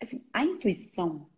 assim 0.00 0.24
a 0.33 0.44
intuição 0.44 1.29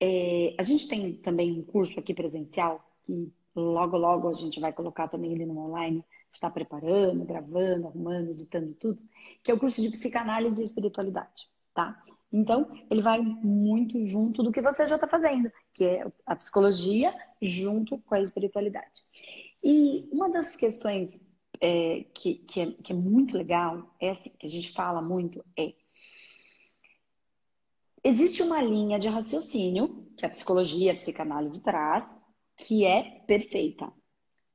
é, 0.00 0.54
a 0.58 0.62
gente 0.62 0.88
tem 0.88 1.14
também 1.14 1.52
um 1.52 1.62
curso 1.62 1.98
aqui 1.98 2.14
presencial 2.14 2.84
que 3.02 3.32
logo 3.54 3.96
logo 3.96 4.28
a 4.28 4.34
gente 4.34 4.58
vai 4.60 4.72
colocar 4.72 5.08
também 5.08 5.32
ele 5.32 5.46
no 5.46 5.58
online 5.58 6.04
está 6.32 6.50
preparando 6.50 7.24
gravando 7.24 7.88
arrumando 7.88 8.30
editando 8.30 8.74
tudo 8.74 9.02
que 9.42 9.50
é 9.50 9.54
o 9.54 9.58
curso 9.58 9.80
de 9.80 9.90
psicanálise 9.90 10.60
e 10.60 10.64
espiritualidade 10.64 11.48
tá? 11.74 12.02
Então 12.32 12.70
ele 12.90 13.02
vai 13.02 13.20
muito 13.20 14.04
junto 14.06 14.42
do 14.42 14.50
que 14.50 14.62
você 14.62 14.86
já 14.86 14.94
está 14.94 15.06
fazendo 15.06 15.52
que 15.74 15.84
é 15.84 16.06
a 16.26 16.36
psicologia 16.36 17.14
junto 17.40 17.98
com 17.98 18.14
a 18.14 18.20
espiritualidade. 18.20 19.02
E 19.62 20.08
uma 20.10 20.28
das 20.30 20.56
questões 20.56 21.20
é, 21.62 22.04
que, 22.12 22.34
que, 22.34 22.60
é, 22.60 22.72
que 22.72 22.92
é 22.92 22.96
muito 22.96 23.36
legal, 23.38 23.94
é 24.00 24.10
assim, 24.10 24.30
que 24.30 24.46
a 24.46 24.50
gente 24.50 24.72
fala 24.72 25.00
muito, 25.00 25.44
é 25.56 25.72
existe 28.04 28.42
uma 28.42 28.60
linha 28.60 28.98
de 28.98 29.08
raciocínio 29.08 30.08
que 30.16 30.26
a 30.26 30.30
psicologia, 30.30 30.92
a 30.92 30.96
psicanálise 30.96 31.62
traz, 31.62 32.18
que 32.56 32.84
é 32.84 33.20
perfeita. 33.26 33.92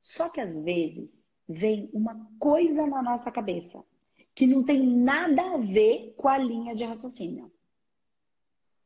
Só 0.01 0.29
que 0.29 0.41
às 0.41 0.59
vezes 0.59 1.09
vem 1.47 1.89
uma 1.93 2.29
coisa 2.37 2.85
na 2.85 3.01
nossa 3.01 3.31
cabeça 3.31 3.81
que 4.35 4.45
não 4.45 4.63
tem 4.63 4.85
nada 4.85 5.41
a 5.53 5.57
ver 5.57 6.13
com 6.17 6.27
a 6.27 6.37
linha 6.37 6.75
de 6.75 6.83
raciocínio. 6.83 7.49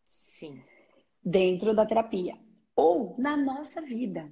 Sim. 0.06 0.62
Dentro 1.24 1.76
da 1.76 1.86
terapia. 1.86 2.38
Ou 2.76 3.16
na 3.18 3.36
nossa 3.36 3.82
vida. 3.82 4.32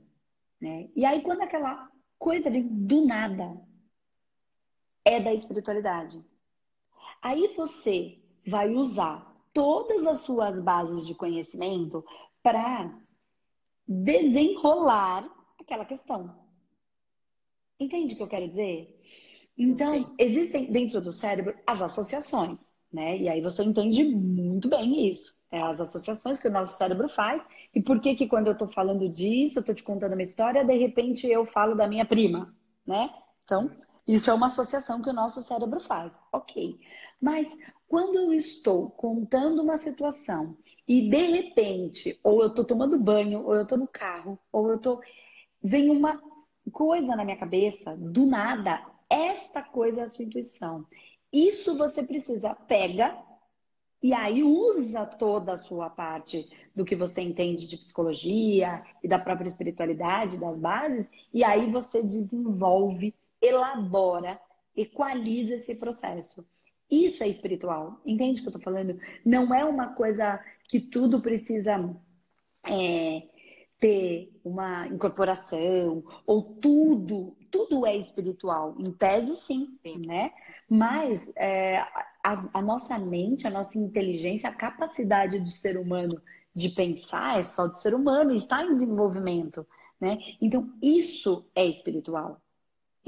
Né? 0.61 0.89
E 0.95 1.03
aí, 1.05 1.21
quando 1.21 1.41
aquela 1.41 1.91
coisa 2.17 2.49
vem 2.49 2.67
do 2.67 3.05
nada, 3.05 3.59
é 5.09 5.19
da 5.19 5.33
espiritualidade. 5.33 6.23
Aí 7.19 7.53
você 7.57 8.19
vai 8.45 8.69
usar 8.69 9.35
todas 9.51 10.05
as 10.05 10.19
suas 10.19 10.61
bases 10.61 11.05
de 11.07 11.15
conhecimento 11.15 12.05
para 12.43 12.95
desenrolar 13.87 15.27
aquela 15.59 15.83
questão. 15.83 16.35
Entende 17.79 18.13
o 18.13 18.17
que 18.17 18.23
eu 18.23 18.27
quero 18.27 18.47
dizer? 18.47 19.01
Então, 19.57 20.13
existem 20.19 20.71
dentro 20.71 21.01
do 21.01 21.11
cérebro 21.11 21.55
as 21.65 21.81
associações, 21.81 22.77
né? 22.93 23.17
E 23.17 23.27
aí 23.27 23.41
você 23.41 23.63
entende 23.63 24.03
muito 24.03 24.69
bem 24.69 25.09
isso. 25.09 25.37
É 25.51 25.59
as 25.59 25.81
associações 25.81 26.39
que 26.39 26.47
o 26.47 26.51
nosso 26.51 26.77
cérebro 26.77 27.09
faz. 27.09 27.45
E 27.73 27.81
por 27.81 27.99
que 27.99 28.13
que 28.15 28.27
quando 28.27 28.47
eu 28.47 28.53
estou 28.53 28.67
falando 28.67 29.09
disso, 29.09 29.57
eu 29.57 29.61
estou 29.61 29.73
te 29.73 29.83
contando 29.83 30.13
uma 30.13 30.21
história, 30.21 30.63
de 30.63 30.75
repente 30.77 31.25
eu 31.25 31.45
falo 31.45 31.75
da 31.75 31.87
minha 31.87 32.05
prima, 32.05 32.55
né? 32.85 33.09
Então, 33.43 33.71
isso 34.11 34.29
é 34.29 34.33
uma 34.33 34.47
associação 34.47 35.01
que 35.01 35.09
o 35.09 35.13
nosso 35.13 35.41
cérebro 35.41 35.79
faz. 35.79 36.19
Ok. 36.31 36.79
Mas 37.21 37.47
quando 37.87 38.15
eu 38.17 38.33
estou 38.33 38.89
contando 38.89 39.61
uma 39.61 39.77
situação 39.77 40.57
e 40.87 41.09
de 41.09 41.27
repente, 41.27 42.19
ou 42.23 42.41
eu 42.41 42.47
estou 42.47 42.65
tomando 42.65 42.97
banho, 42.97 43.45
ou 43.45 43.55
eu 43.55 43.63
estou 43.63 43.77
no 43.77 43.87
carro, 43.87 44.39
ou 44.51 44.69
eu 44.69 44.77
estou. 44.77 44.99
Vem 45.61 45.89
uma 45.89 46.19
coisa 46.71 47.15
na 47.15 47.23
minha 47.23 47.37
cabeça, 47.37 47.95
do 47.97 48.25
nada, 48.25 48.83
esta 49.09 49.61
coisa 49.61 50.01
é 50.01 50.03
a 50.03 50.07
sua 50.07 50.25
intuição. 50.25 50.85
Isso 51.31 51.77
você 51.77 52.01
precisa, 52.01 52.55
pega 52.55 53.15
e 54.01 54.13
aí 54.13 54.43
usa 54.43 55.05
toda 55.05 55.51
a 55.51 55.57
sua 55.57 55.89
parte 55.89 56.49
do 56.73 56.85
que 56.85 56.95
você 56.95 57.21
entende 57.21 57.67
de 57.67 57.77
psicologia 57.77 58.81
e 59.03 59.07
da 59.07 59.19
própria 59.19 59.47
espiritualidade, 59.47 60.37
das 60.37 60.57
bases, 60.57 61.11
e 61.33 61.43
aí 61.43 61.69
você 61.69 62.01
desenvolve, 62.01 63.13
elabora, 63.41 64.39
equaliza 64.75 65.55
esse 65.55 65.75
processo. 65.75 66.45
Isso 66.89 67.23
é 67.23 67.27
espiritual. 67.27 68.01
Entende 68.05 68.39
o 68.39 68.43
que 68.43 68.49
eu 68.49 68.53
tô 68.53 68.59
falando? 68.59 68.99
Não 69.23 69.53
é 69.53 69.63
uma 69.63 69.93
coisa 69.93 70.43
que 70.67 70.79
tudo 70.79 71.21
precisa 71.21 71.95
é, 72.65 73.23
ter 73.79 74.31
uma 74.43 74.87
incorporação, 74.87 76.03
ou 76.25 76.43
tudo, 76.55 77.35
tudo 77.51 77.85
é 77.85 77.95
espiritual. 77.95 78.75
Em 78.79 78.91
tese, 78.91 79.35
sim, 79.37 79.77
sim. 79.81 80.05
né? 80.05 80.31
Mas 80.69 81.31
é, 81.35 81.79
a, 82.23 82.35
a 82.53 82.61
nossa 82.61 82.97
mente, 82.97 83.47
a 83.47 83.51
nossa 83.51 83.77
inteligência, 83.77 84.49
a 84.49 84.55
capacidade 84.55 85.39
do 85.39 85.51
ser 85.51 85.77
humano 85.77 86.21
de 86.53 86.69
pensar 86.69 87.39
é 87.39 87.43
só 87.43 87.67
do 87.67 87.77
ser 87.77 87.93
humano, 87.93 88.33
está 88.33 88.63
em 88.63 88.73
desenvolvimento, 88.73 89.65
né? 89.99 90.17
Então, 90.41 90.73
isso 90.81 91.45
é 91.55 91.65
espiritual. 91.65 92.41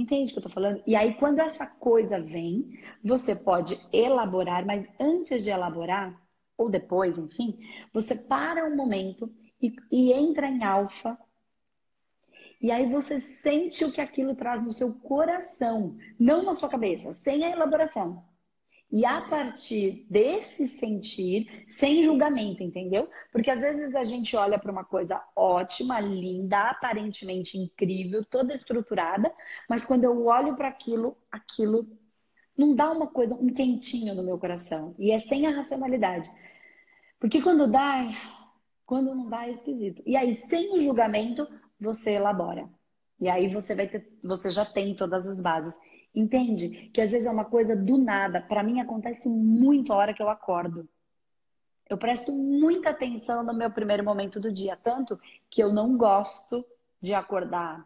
Entende 0.01 0.31
o 0.31 0.33
que 0.33 0.39
eu 0.39 0.43
tô 0.43 0.49
falando? 0.49 0.81
E 0.87 0.95
aí, 0.95 1.13
quando 1.13 1.39
essa 1.39 1.67
coisa 1.67 2.19
vem, 2.19 2.79
você 3.03 3.35
pode 3.35 3.79
elaborar, 3.93 4.65
mas 4.65 4.89
antes 4.99 5.43
de 5.43 5.51
elaborar, 5.51 6.19
ou 6.57 6.71
depois, 6.71 7.19
enfim, 7.19 7.59
você 7.93 8.15
para 8.15 8.65
um 8.65 8.75
momento 8.75 9.31
e, 9.61 9.71
e 9.91 10.11
entra 10.11 10.47
em 10.47 10.63
alfa. 10.63 11.15
E 12.59 12.71
aí 12.71 12.89
você 12.89 13.19
sente 13.19 13.85
o 13.85 13.91
que 13.91 14.01
aquilo 14.01 14.35
traz 14.35 14.63
no 14.63 14.71
seu 14.71 14.91
coração, 14.91 15.95
não 16.19 16.41
na 16.41 16.55
sua 16.55 16.67
cabeça, 16.67 17.13
sem 17.13 17.45
a 17.45 17.51
elaboração. 17.51 18.25
E 18.91 19.05
a 19.05 19.21
partir 19.21 20.05
desse 20.09 20.67
sentir, 20.67 21.63
sem 21.67 22.03
julgamento, 22.03 22.61
entendeu? 22.61 23.09
Porque 23.31 23.49
às 23.49 23.61
vezes 23.61 23.95
a 23.95 24.03
gente 24.03 24.35
olha 24.35 24.59
para 24.59 24.71
uma 24.71 24.83
coisa 24.83 25.23
ótima, 25.33 25.99
linda, 26.01 26.71
aparentemente 26.71 27.57
incrível, 27.57 28.25
toda 28.25 28.53
estruturada, 28.53 29.33
mas 29.69 29.85
quando 29.85 30.03
eu 30.03 30.25
olho 30.25 30.55
para 30.55 30.67
aquilo, 30.67 31.17
aquilo 31.31 31.87
não 32.57 32.75
dá 32.75 32.91
uma 32.91 33.07
coisa, 33.07 33.33
um 33.35 33.47
quentinho 33.47 34.13
no 34.13 34.23
meu 34.23 34.37
coração. 34.37 34.93
E 34.99 35.11
é 35.11 35.17
sem 35.17 35.47
a 35.47 35.51
racionalidade. 35.51 36.29
Porque 37.17 37.41
quando 37.41 37.71
dá, 37.71 38.05
quando 38.85 39.15
não 39.15 39.29
dá, 39.29 39.47
é 39.47 39.51
esquisito. 39.51 40.03
E 40.05 40.17
aí, 40.17 40.35
sem 40.35 40.75
o 40.75 40.79
julgamento, 40.79 41.47
você 41.79 42.11
elabora. 42.11 42.69
E 43.19 43.29
aí 43.29 43.47
você 43.47 43.75
vai 43.75 43.87
ter, 43.87 44.11
você 44.23 44.49
já 44.49 44.65
tem 44.65 44.95
todas 44.95 45.27
as 45.27 45.39
bases. 45.39 45.77
Entende? 46.13 46.89
Que 46.93 47.01
às 47.01 47.11
vezes 47.11 47.27
é 47.27 47.31
uma 47.31 47.45
coisa 47.45 47.75
do 47.75 47.97
nada. 47.97 48.41
Para 48.41 48.63
mim 48.63 48.79
acontece 48.79 49.29
muito 49.29 49.93
a 49.93 49.95
hora 49.95 50.13
que 50.13 50.21
eu 50.21 50.29
acordo. 50.29 50.87
Eu 51.89 51.97
presto 51.97 52.31
muita 52.31 52.89
atenção 52.89 53.43
no 53.43 53.53
meu 53.53 53.69
primeiro 53.69 54.03
momento 54.03 54.39
do 54.39 54.51
dia, 54.51 54.77
tanto 54.81 55.19
que 55.49 55.61
eu 55.61 55.73
não 55.73 55.97
gosto 55.97 56.65
de 57.01 57.13
acordar 57.13 57.85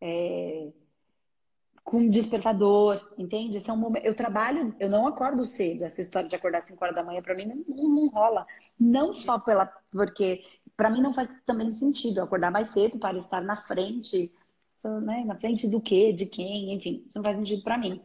é, 0.00 0.72
com 1.84 2.08
despertador, 2.08 3.12
entende? 3.18 3.58
Esse 3.58 3.68
é 3.68 3.72
um 3.72 3.76
momento. 3.76 4.04
Eu 4.06 4.14
trabalho, 4.14 4.74
eu 4.80 4.88
não 4.88 5.06
acordo 5.06 5.44
cedo. 5.44 5.84
Essa 5.84 6.00
história 6.00 6.28
de 6.28 6.34
acordar 6.34 6.58
às 6.58 6.64
5 6.64 6.82
horas 6.82 6.96
da 6.96 7.04
manhã 7.04 7.20
para 7.20 7.34
mim 7.34 7.44
não, 7.44 7.88
não, 7.88 8.08
rola. 8.08 8.46
Não 8.80 9.12
só 9.12 9.38
pela 9.38 9.66
porque 9.92 10.42
para 10.76 10.88
mim 10.88 11.02
não 11.02 11.12
faz 11.12 11.36
também 11.44 11.70
sentido 11.70 12.22
acordar 12.22 12.50
mais 12.50 12.70
cedo 12.70 12.98
para 12.98 13.16
estar 13.18 13.42
na 13.42 13.54
frente, 13.54 14.34
né? 15.00 15.24
Na 15.24 15.36
frente 15.36 15.68
do 15.68 15.80
quê, 15.80 16.12
de 16.12 16.26
quem, 16.26 16.74
enfim, 16.74 17.02
isso 17.06 17.16
não 17.16 17.22
faz 17.22 17.38
sentido 17.38 17.62
para 17.62 17.78
mim. 17.78 18.00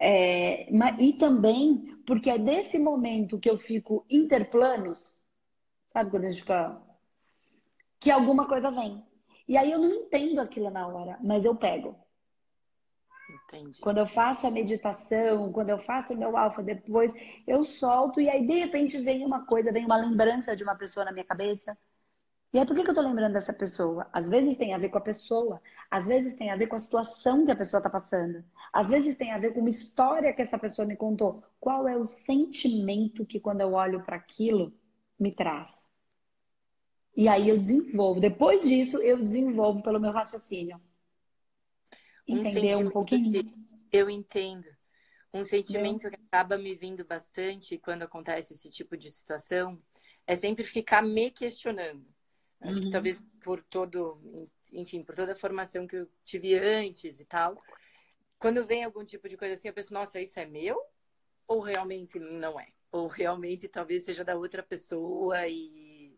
É, 0.00 0.66
e 0.98 1.12
também 1.12 1.92
porque 2.06 2.28
é 2.30 2.38
desse 2.38 2.78
momento 2.78 3.38
que 3.38 3.48
eu 3.48 3.58
fico 3.58 4.04
interplanos, 4.10 5.16
sabe 5.92 6.10
quando 6.10 6.24
a 6.24 6.30
gente 6.30 6.40
fica 6.40 6.80
que 8.00 8.10
alguma 8.10 8.46
coisa 8.48 8.70
vem. 8.70 9.02
E 9.46 9.56
aí 9.56 9.70
eu 9.70 9.78
não 9.78 9.92
entendo 9.92 10.40
aquilo 10.40 10.70
na 10.70 10.86
hora, 10.88 11.18
mas 11.22 11.44
eu 11.44 11.54
pego. 11.54 11.96
Entendi. 13.44 13.80
Quando 13.80 13.98
eu 13.98 14.06
faço 14.06 14.46
a 14.46 14.50
meditação, 14.50 15.52
quando 15.52 15.70
eu 15.70 15.78
faço 15.78 16.12
o 16.12 16.16
meu 16.16 16.36
alfa 16.36 16.62
depois, 16.62 17.12
eu 17.46 17.64
solto 17.64 18.20
e 18.20 18.28
aí 18.28 18.46
de 18.46 18.58
repente 18.58 18.98
vem 18.98 19.24
uma 19.24 19.46
coisa, 19.46 19.72
vem 19.72 19.84
uma 19.84 19.96
lembrança 19.96 20.56
de 20.56 20.64
uma 20.64 20.74
pessoa 20.74 21.04
na 21.04 21.12
minha 21.12 21.24
cabeça. 21.24 21.76
E 22.52 22.58
aí 22.58 22.66
por 22.66 22.76
que, 22.76 22.84
que 22.84 22.90
eu 22.90 22.94
tô 22.94 23.00
lembrando 23.00 23.32
dessa 23.32 23.52
pessoa? 23.52 24.06
Às 24.12 24.28
vezes 24.28 24.58
tem 24.58 24.74
a 24.74 24.78
ver 24.78 24.90
com 24.90 24.98
a 24.98 25.00
pessoa, 25.00 25.60
às 25.90 26.06
vezes 26.06 26.34
tem 26.34 26.50
a 26.50 26.56
ver 26.56 26.66
com 26.66 26.76
a 26.76 26.78
situação 26.78 27.46
que 27.46 27.50
a 27.50 27.56
pessoa 27.56 27.82
tá 27.82 27.88
passando, 27.88 28.44
às 28.70 28.90
vezes 28.90 29.16
tem 29.16 29.32
a 29.32 29.38
ver 29.38 29.54
com 29.54 29.60
uma 29.60 29.70
história 29.70 30.32
que 30.34 30.42
essa 30.42 30.58
pessoa 30.58 30.86
me 30.86 30.94
contou. 30.94 31.42
Qual 31.58 31.88
é 31.88 31.96
o 31.96 32.06
sentimento 32.06 33.24
que 33.24 33.40
quando 33.40 33.62
eu 33.62 33.72
olho 33.72 34.04
para 34.04 34.16
aquilo 34.16 34.70
me 35.18 35.32
traz? 35.32 35.90
E 37.16 37.26
aí 37.26 37.48
eu 37.48 37.58
desenvolvo. 37.58 38.20
Depois 38.20 38.62
disso, 38.62 38.98
eu 38.98 39.18
desenvolvo 39.18 39.82
pelo 39.82 40.00
meu 40.00 40.12
raciocínio. 40.12 40.80
Entendeu 42.28 42.80
um, 42.80 42.86
um 42.86 42.90
pouquinho? 42.90 43.52
Eu 43.90 44.10
entendo. 44.10 44.66
Um 45.32 45.44
sentimento 45.44 46.10
que 46.10 46.16
acaba 46.28 46.58
me 46.58 46.74
vindo 46.74 47.04
bastante 47.04 47.78
quando 47.78 48.02
acontece 48.02 48.52
esse 48.52 48.70
tipo 48.70 48.96
de 48.96 49.10
situação 49.10 49.80
é 50.26 50.36
sempre 50.36 50.64
ficar 50.64 51.02
me 51.02 51.30
questionando. 51.30 52.06
Acho 52.62 52.78
uhum. 52.78 52.84
que 52.86 52.90
talvez 52.90 53.22
por 53.42 53.62
todo, 53.62 54.48
enfim, 54.72 55.02
por 55.02 55.14
toda 55.14 55.32
a 55.32 55.36
formação 55.36 55.86
que 55.86 55.96
eu 55.96 56.08
tive 56.24 56.54
antes 56.54 57.20
e 57.20 57.24
tal, 57.24 57.60
quando 58.38 58.64
vem 58.64 58.84
algum 58.84 59.04
tipo 59.04 59.28
de 59.28 59.36
coisa 59.36 59.54
assim, 59.54 59.68
eu 59.68 59.74
penso, 59.74 59.92
nossa, 59.92 60.20
isso 60.20 60.38
é 60.38 60.46
meu? 60.46 60.80
Ou 61.46 61.60
realmente 61.60 62.18
não 62.18 62.58
é? 62.58 62.68
Ou 62.90 63.08
realmente 63.08 63.68
talvez 63.68 64.04
seja 64.04 64.24
da 64.24 64.36
outra 64.36 64.62
pessoa 64.62 65.46
e, 65.48 66.16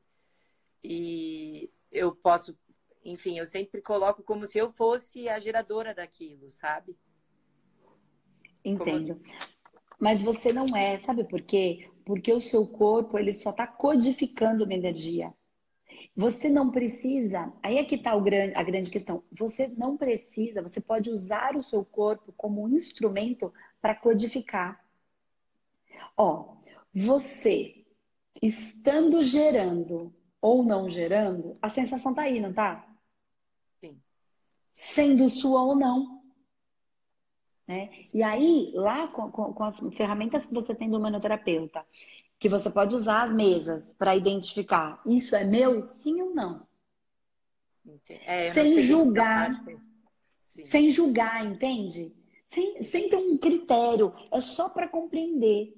e 0.83 1.70
eu 1.90 2.14
posso 2.14 2.57
enfim, 3.04 3.38
eu 3.38 3.46
sempre 3.46 3.83
coloco 3.83 4.22
como 4.22 4.46
se 4.46 4.59
eu 4.59 4.72
fosse 4.72 5.28
a 5.28 5.38
geradora 5.38 5.94
daquilo, 5.94 6.48
sabe? 6.48 6.96
Entendo. 8.64 9.00
Se... 9.00 9.20
Mas 10.00 10.22
você 10.22 10.52
não 10.52 10.74
é, 10.74 10.98
sabe 11.00 11.24
por 11.24 11.42
quê? 11.42 11.90
Porque 12.04 12.33
o 12.33 12.40
seu 12.40 12.66
corpo, 12.66 13.18
ele 13.18 13.33
só 13.33 13.50
está 13.50 13.66
codificando 13.66 14.64
uma 14.64 14.74
energia. 14.74 15.33
Você 16.16 16.48
não 16.48 16.70
precisa, 16.70 17.53
aí 17.62 17.77
é 17.77 17.85
que 17.85 17.96
está 17.96 18.12
a 18.12 18.62
grande 18.62 18.90
questão. 18.90 19.22
Você 19.33 19.68
não 19.77 19.96
precisa, 19.96 20.62
você 20.62 20.81
pode 20.81 21.11
usar 21.11 21.57
o 21.57 21.62
seu 21.62 21.85
corpo 21.85 22.33
como 22.37 22.62
um 22.62 22.68
instrumento 22.68 23.53
para 23.81 23.94
codificar. 23.94 24.85
Ó, 26.16 26.57
você 26.94 27.85
estando 28.40 29.22
gerando 29.22 30.14
ou 30.40 30.62
não 30.62 30.88
gerando, 30.88 31.59
a 31.61 31.68
sensação 31.68 32.14
tá 32.14 32.22
aí, 32.22 32.38
não 32.38 32.53
tá? 32.53 32.87
sendo 34.74 35.31
sua 35.31 35.62
ou 35.62 35.77
não. 35.77 36.20
Né? 37.66 38.05
E 38.12 38.22
aí, 38.22 38.72
lá 38.74 39.09
com, 39.09 39.31
com, 39.31 39.55
com 39.55 39.64
as 39.64 39.79
ferramentas 39.96 40.44
que 40.44 40.53
você 40.53 40.74
tem 40.74 40.90
do 40.90 41.00
manoterapeuta, 41.00 41.87
que 42.38 42.48
você 42.48 42.70
pode 42.70 42.94
usar 42.94 43.24
as 43.24 43.32
mesas 43.32 43.94
para 43.94 44.16
identificar 44.16 45.00
isso 45.06 45.34
é 45.34 45.44
meu, 45.44 45.82
sim 45.82 46.20
ou 46.20 46.34
não. 46.34 46.66
É, 48.08 48.52
sem 48.52 48.80
julgar. 48.80 49.64
Sem 50.64 50.88
julgar, 50.90 51.44
entende? 51.44 52.14
Sem, 52.46 52.82
sem 52.82 53.08
ter 53.08 53.16
um 53.16 53.36
critério. 53.36 54.14
É 54.30 54.40
só 54.40 54.68
para 54.68 54.88
compreender. 54.88 55.74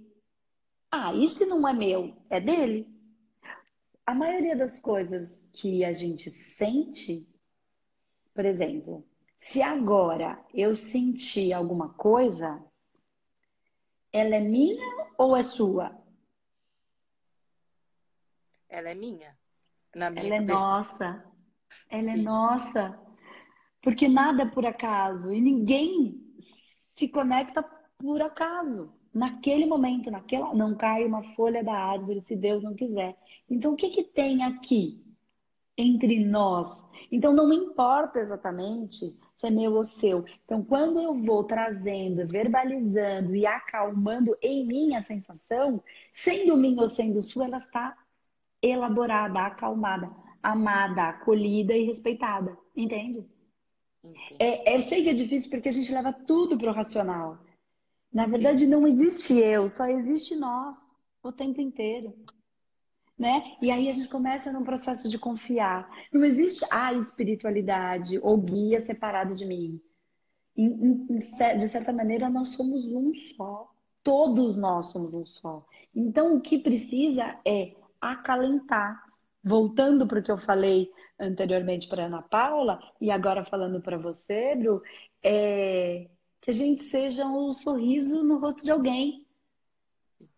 Ah, 0.91 1.15
e 1.15 1.27
se 1.29 1.45
não 1.47 1.67
é 1.67 1.73
meu? 1.73 2.15
É 2.31 2.41
dele? 2.41 2.87
A 4.05 4.15
maioria 4.15 4.55
das 4.55 4.79
coisas 4.79 5.45
que 5.53 5.85
a 5.85 5.93
gente 5.93 6.31
sente, 6.31 7.29
por 8.35 8.45
exemplo, 8.45 9.05
se 9.39 9.63
agora 9.63 10.39
eu 10.53 10.77
sentir 10.77 11.53
alguma 11.53 11.95
coisa, 11.95 12.63
ela 14.13 14.37
é 14.37 14.41
minha 14.41 14.85
ou 15.19 15.37
é 15.37 15.43
sua? 15.43 15.96
Ela 18.77 18.91
é 18.91 18.95
minha. 18.95 19.35
Na 19.95 20.11
minha 20.11 20.27
ela 20.27 20.35
é 20.35 20.39
cabeça. 20.41 20.53
é 20.53 20.61
nossa. 20.61 21.25
Ela 21.89 22.11
é 22.11 22.15
Sim. 22.15 22.21
é 22.21 22.23
nossa. 22.23 23.01
Porque 23.81 24.07
nada 24.07 24.43
é 24.43 24.47
por 24.47 24.67
acaso. 24.67 25.33
E 25.33 25.41
ninguém 25.41 26.21
se 26.95 27.09
conecta 27.09 27.63
por 27.97 28.21
acaso. 28.21 28.93
Naquele 29.15 29.65
momento, 29.65 30.11
naquela. 30.11 30.53
Não 30.53 30.77
cai 30.77 31.07
uma 31.07 31.23
folha 31.35 31.65
da 31.65 31.73
árvore 31.73 32.21
se 32.21 32.37
Deus 32.37 32.63
não 32.63 32.75
quiser. 32.75 33.17
Então, 33.49 33.73
o 33.73 33.77
que, 33.77 33.89
que 33.89 34.03
tem 34.03 34.45
aqui 34.45 35.03
entre 35.79 36.23
nós? 36.23 36.85
Então, 37.11 37.33
não 37.33 37.51
importa 37.51 38.19
exatamente 38.19 39.07
se 39.37 39.47
é 39.47 39.51
meu 39.51 39.73
ou 39.73 39.85
seu. 39.85 40.23
Então, 40.45 40.63
quando 40.63 41.01
eu 41.01 41.15
vou 41.15 41.45
trazendo, 41.45 42.29
verbalizando 42.29 43.35
e 43.35 43.47
acalmando 43.47 44.37
em 44.43 44.67
mim 44.67 44.95
a 44.95 45.03
sensação, 45.03 45.83
sendo 46.13 46.59
minha 46.59 46.83
ou 46.83 46.89
sendo 46.89 47.23
sua, 47.23 47.47
ela 47.47 47.57
está 47.57 47.97
elaborada, 48.71 49.41
acalmada, 49.41 50.11
amada, 50.43 51.09
acolhida 51.11 51.75
e 51.75 51.85
respeitada. 51.85 52.57
Entende? 52.75 53.27
É, 54.39 54.77
eu 54.77 54.81
sei 54.81 55.03
que 55.03 55.11
é 55.11 55.15
difícil 55.15 55.51
porque 55.51 55.69
a 55.69 55.73
gente 55.73 55.93
leva 55.93 56.13
tudo 56.13 56.57
para 56.57 56.71
o 56.71 56.75
racional. 56.75 57.39
Na 58.13 58.27
verdade, 58.27 58.67
não 58.67 58.87
existe 58.87 59.35
eu, 59.35 59.69
só 59.69 59.87
existe 59.87 60.37
nós 60.37 60.77
o 61.23 61.33
tempo 61.33 61.61
inteiro. 61.61 62.15
Né? 63.19 63.57
E 63.63 63.71
aí 63.71 63.89
a 63.89 63.93
gente 63.93 64.09
começa 64.09 64.53
num 64.53 64.63
processo 64.63 65.09
de 65.09 65.19
confiar. 65.19 65.89
Não 66.13 66.25
existe 66.25 66.65
a 66.71 66.93
espiritualidade 66.93 68.19
ou 68.23 68.37
guia 68.37 68.79
separado 68.79 69.35
de 69.35 69.47
mim. 69.47 69.81
De 70.55 71.69
certa 71.69 71.93
maneira, 71.93 72.29
nós 72.29 72.49
somos 72.49 72.87
um 72.87 73.13
só. 73.37 73.71
Todos 74.03 74.57
nós 74.57 74.87
somos 74.87 75.13
um 75.13 75.27
só. 75.27 75.67
Então, 75.95 76.37
o 76.37 76.41
que 76.41 76.59
precisa 76.59 77.39
é 77.45 77.75
acalentar. 78.01 79.05
Voltando 79.43 80.07
para 80.07 80.19
o 80.19 80.23
que 80.23 80.31
eu 80.31 80.39
falei 80.39 80.91
anteriormente 81.19 81.89
para 81.89 82.07
Ana 82.07 82.23
Paula 82.23 82.81
e 83.01 83.11
agora 83.11 83.45
falando 83.45 83.81
para 83.81 83.97
você, 83.97 84.55
Bru, 84.57 84.83
é 85.23 86.09
que 86.41 86.51
a 86.51 86.55
gente 86.55 86.85
seja 86.85 87.27
um 87.27 87.53
sorriso 87.53 88.23
no 88.23 88.39
rosto 88.39 88.65
de 88.65 88.71
alguém. 88.71 89.27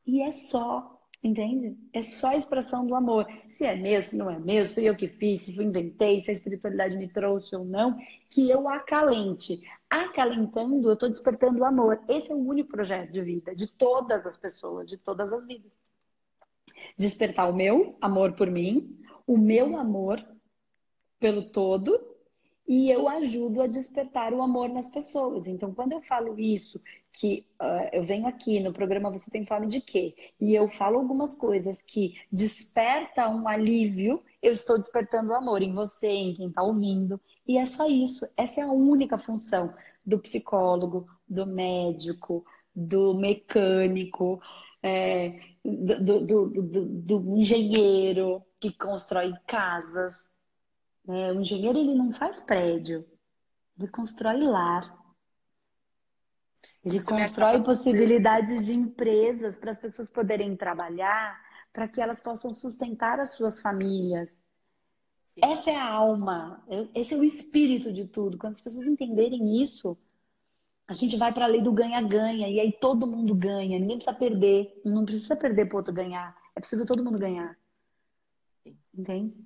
E 0.07 0.23
é 0.23 0.31
só, 0.31 0.99
entende? 1.23 1.77
É 1.92 2.03
só 2.03 2.29
a 2.29 2.37
expressão 2.37 2.87
do 2.87 2.94
amor. 2.94 3.27
Se 3.49 3.66
é 3.66 3.77
meu, 3.77 4.01
se 4.01 4.16
não 4.16 4.31
é 4.31 4.64
se 4.64 4.73
fui 4.73 4.88
eu 4.88 4.97
que 4.97 5.07
fiz, 5.07 5.42
se 5.42 5.62
inventei, 5.62 6.23
se 6.23 6.31
a 6.31 6.33
espiritualidade 6.33 6.97
me 6.97 7.12
trouxe 7.12 7.55
ou 7.55 7.62
não, 7.62 7.99
que 8.31 8.49
eu 8.49 8.66
acalente. 8.68 9.61
Acalentando, 9.90 10.88
eu 10.88 10.94
estou 10.94 11.11
despertando 11.11 11.61
o 11.61 11.64
amor. 11.66 12.01
Esse 12.09 12.33
é 12.33 12.35
o 12.35 12.38
único 12.38 12.71
projeto 12.71 13.11
de 13.11 13.21
vida 13.21 13.55
de 13.55 13.66
todas 13.66 14.27
as 14.27 14.37
pessoas, 14.37 14.87
de 14.87 14.97
todas 14.97 15.31
as 15.31 15.47
vidas 15.47 15.71
despertar 16.99 17.49
o 17.49 17.55
meu 17.55 17.97
amor 18.01 18.33
por 18.33 18.51
mim, 18.51 18.99
o 19.27 19.39
meu 19.39 19.77
amor 19.77 20.23
pelo 21.21 21.51
todo, 21.51 21.99
e 22.67 22.91
eu 22.91 23.09
ajudo 23.09 23.63
a 23.63 23.67
despertar 23.67 24.35
o 24.35 24.43
amor 24.43 24.69
nas 24.69 24.89
pessoas. 24.89 25.47
Então, 25.47 25.73
quando 25.73 25.93
eu 25.93 26.03
falo 26.03 26.39
isso, 26.39 26.79
que 27.13 27.47
uh, 27.61 27.89
eu 27.93 28.05
venho 28.05 28.27
aqui 28.27 28.61
no 28.61 28.75
programa 28.75 29.11
Você 29.11 29.31
Tem 29.31 29.47
Fome 29.47 29.67
de 29.67 29.81
Quê? 29.81 30.15
E 30.39 30.55
eu 30.55 30.69
falo 30.69 30.99
algumas 30.99 31.35
coisas 31.35 31.81
que 31.81 32.21
desperta 32.31 33.27
um 33.27 33.49
alívio, 33.49 34.23
eu 34.43 34.53
estou 34.53 34.77
despertando 34.77 35.31
o 35.31 35.35
amor 35.35 35.63
em 35.63 35.73
você, 35.73 36.09
em 36.09 36.35
quem 36.35 36.49
está 36.49 36.63
ouvindo. 36.63 37.19
E 37.47 37.57
é 37.57 37.65
só 37.65 37.89
isso. 37.89 38.29
Essa 38.37 38.61
é 38.61 38.65
a 38.65 38.71
única 38.71 39.17
função 39.17 39.75
do 40.05 40.19
psicólogo, 40.19 41.09
do 41.27 41.47
médico, 41.47 42.45
do 42.75 43.15
mecânico, 43.15 44.43
é, 44.83 45.41
do, 45.68 46.26
do, 46.26 46.50
do, 46.50 46.85
do, 46.85 47.37
engenheiro 47.37 48.42
que 48.61 48.72
constrói 48.72 49.33
casas. 49.46 50.33
Né? 51.04 51.33
O 51.33 51.40
engenheiro 51.40 51.78
ele 51.78 51.94
não 51.94 52.12
faz 52.12 52.40
prédio, 52.40 53.07
ele 53.78 53.88
constrói 53.88 54.40
lar. 54.42 54.96
Ele 56.85 56.96
Isso 56.96 57.07
constrói 57.07 57.62
possibilidades 57.62 58.66
de 58.66 58.72
empresas 58.72 59.59
para 59.59 59.70
as 59.70 59.78
pessoas 59.78 60.09
poderem 60.09 60.57
trabalhar, 60.57 61.38
para 61.72 61.88
que 61.88 62.00
elas 62.00 62.20
possam 62.20 62.50
sustentar 62.50 63.20
as 63.20 63.33
suas 63.33 63.61
famílias. 63.61 64.38
Essa 65.40 65.70
é 65.70 65.76
a 65.76 65.88
alma, 65.88 66.64
esse 66.94 67.14
é 67.14 67.16
o 67.16 67.22
espírito 67.22 67.92
de 67.92 68.07
tudo. 68.07 68.38
Quando 68.38 68.54
as 68.54 68.61
pessoas 68.61 68.87
entenderem 68.87 69.61
isso, 69.61 69.96
a 70.88 70.94
gente 70.94 71.18
vai 71.18 71.33
para 71.35 71.44
a 71.44 71.48
lei 71.48 71.61
do 71.61 71.70
ganha-ganha 71.70 72.48
e 72.48 72.59
aí 72.59 72.72
todo 72.72 73.07
mundo 73.07 73.35
ganha, 73.35 73.79
ninguém 73.79 73.98
precisa 73.98 74.16
perder, 74.16 74.81
não 74.83 75.05
precisa 75.05 75.37
perder 75.37 75.68
para 75.68 75.77
outro 75.77 75.92
ganhar, 75.92 76.35
é 76.57 76.61
possível 76.61 76.87
todo 76.87 77.05
mundo 77.05 77.18
ganhar. 77.18 77.59
Entende? 78.94 79.37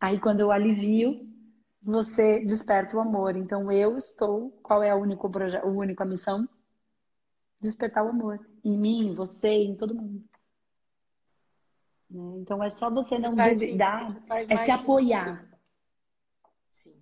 Aí 0.00 0.18
quando 0.18 0.40
eu 0.40 0.50
alivio, 0.50 1.32
você 1.80 2.44
desperta 2.44 2.96
o 2.96 3.00
amor. 3.00 3.36
Então 3.36 3.70
eu 3.70 3.96
estou, 3.96 4.50
qual 4.62 4.82
é 4.82 4.90
a 4.90 4.96
único 4.96 5.30
projeto, 5.30 5.64
a 5.64 5.68
única 5.68 6.04
missão? 6.04 6.48
Despertar 7.60 8.04
o 8.04 8.08
amor 8.08 8.44
em 8.64 8.76
mim, 8.76 9.06
em 9.06 9.14
você, 9.14 9.48
em 9.48 9.76
todo 9.76 9.94
mundo. 9.94 10.24
Né? 12.10 12.38
Então 12.38 12.62
é 12.62 12.68
só 12.68 12.90
você 12.90 13.16
não 13.16 13.36
faz, 13.36 13.60
duvidar, 13.60 14.08
é 14.28 14.56
se 14.56 14.70
apoiar. 14.72 15.48
Sim. 16.68 16.96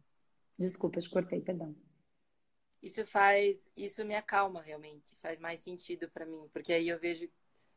Desculpa, 0.59 0.99
eu 0.99 1.03
te 1.03 1.11
cortei, 1.11 1.41
perdão 1.41 1.75
isso 2.85 3.07
faz, 3.07 3.71
isso 3.75 4.05
me 4.05 4.15
acalma 4.15 4.61
realmente, 4.61 5.17
faz 5.23 5.41
mais 5.41 5.61
sentido 5.61 6.09
para 6.11 6.27
mim, 6.27 6.47
porque 6.53 6.71
aí 6.71 6.87
eu 6.87 7.01
vejo, 7.01 7.27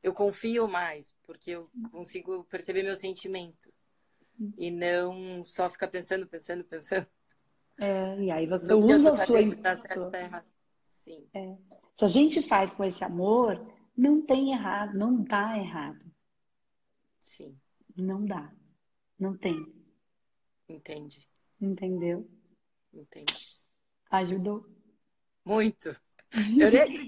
eu 0.04 0.14
confio 0.14 0.68
mais, 0.68 1.16
porque 1.24 1.52
eu 1.52 1.64
consigo 1.92 2.44
perceber 2.44 2.84
meu 2.84 2.96
sentimento 2.96 3.74
e 4.58 4.70
não 4.70 5.46
só 5.46 5.70
ficar 5.70 5.88
pensando, 5.88 6.28
pensando, 6.28 6.64
pensando. 6.66 7.08
É, 7.78 8.20
e 8.20 8.30
aí 8.30 8.46
você 8.46 8.68
no 8.68 8.80
usa 8.80 9.14
a 9.14 9.26
sua 9.26 9.56
tá 9.56 9.76
tá 10.12 10.46
Sim. 10.86 11.26
É. 11.34 11.56
Se 11.96 12.04
a 12.04 12.08
gente 12.08 12.42
faz 12.42 12.74
com 12.74 12.84
esse 12.84 13.02
amor, 13.04 13.66
não 13.96 14.22
tem 14.22 14.52
errado, 14.52 14.98
não 14.98 15.24
tá 15.24 15.58
errado. 15.58 16.04
Sim. 17.22 17.58
Não 17.96 18.26
dá. 18.26 18.52
Não 19.18 19.38
tem. 19.38 19.56
Entende. 20.68 21.28
Entendeu? 21.62 22.30
Entendi. 22.94 23.58
Ajudou. 24.10 24.77
Muito. 25.48 25.96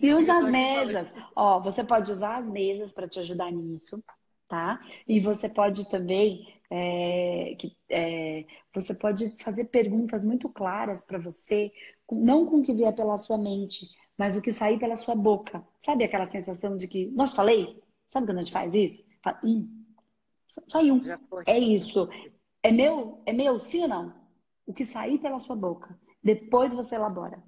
e 0.01 0.13
usa 0.13 0.37
as 0.37 0.49
mesas. 0.49 1.13
Ó, 1.35 1.59
você 1.59 1.83
pode 1.83 2.11
usar 2.11 2.37
as 2.37 2.49
mesas 2.49 2.93
para 2.93 3.07
te 3.07 3.19
ajudar 3.19 3.51
nisso, 3.51 4.03
tá? 4.47 4.79
E 5.07 5.19
você 5.19 5.49
pode 5.49 5.89
também, 5.89 6.47
é, 6.69 7.55
que, 7.59 7.75
é, 7.89 8.45
você 8.73 8.95
pode 8.95 9.35
fazer 9.37 9.65
perguntas 9.65 10.23
muito 10.23 10.47
claras 10.49 11.01
para 11.01 11.19
você, 11.19 11.71
não 12.11 12.45
com 12.45 12.57
o 12.57 12.63
que 12.63 12.73
vier 12.73 12.95
pela 12.95 13.17
sua 13.17 13.37
mente, 13.37 13.87
mas 14.17 14.35
o 14.35 14.41
que 14.41 14.51
sair 14.51 14.79
pela 14.79 14.95
sua 14.95 15.15
boca. 15.15 15.65
Sabe 15.81 16.03
aquela 16.03 16.25
sensação 16.25 16.75
de 16.75 16.87
que, 16.87 17.07
nossa, 17.11 17.35
falei? 17.35 17.81
Sabe 18.07 18.25
quando 18.25 18.39
a 18.39 18.41
gente 18.41 18.53
faz 18.53 18.73
isso? 18.73 19.03
Fala, 19.23 19.39
hum, 19.43 19.85
saiu. 20.67 20.99
É 21.45 21.57
isso. 21.59 22.09
É 22.63 22.71
meu? 22.71 23.21
É 23.25 23.33
meu? 23.33 23.59
Sim 23.59 23.83
ou 23.83 23.87
não? 23.87 24.13
O 24.65 24.73
que 24.73 24.85
sair 24.85 25.19
pela 25.19 25.39
sua 25.39 25.55
boca. 25.55 25.97
Depois 26.23 26.73
você 26.73 26.95
elabora. 26.95 27.41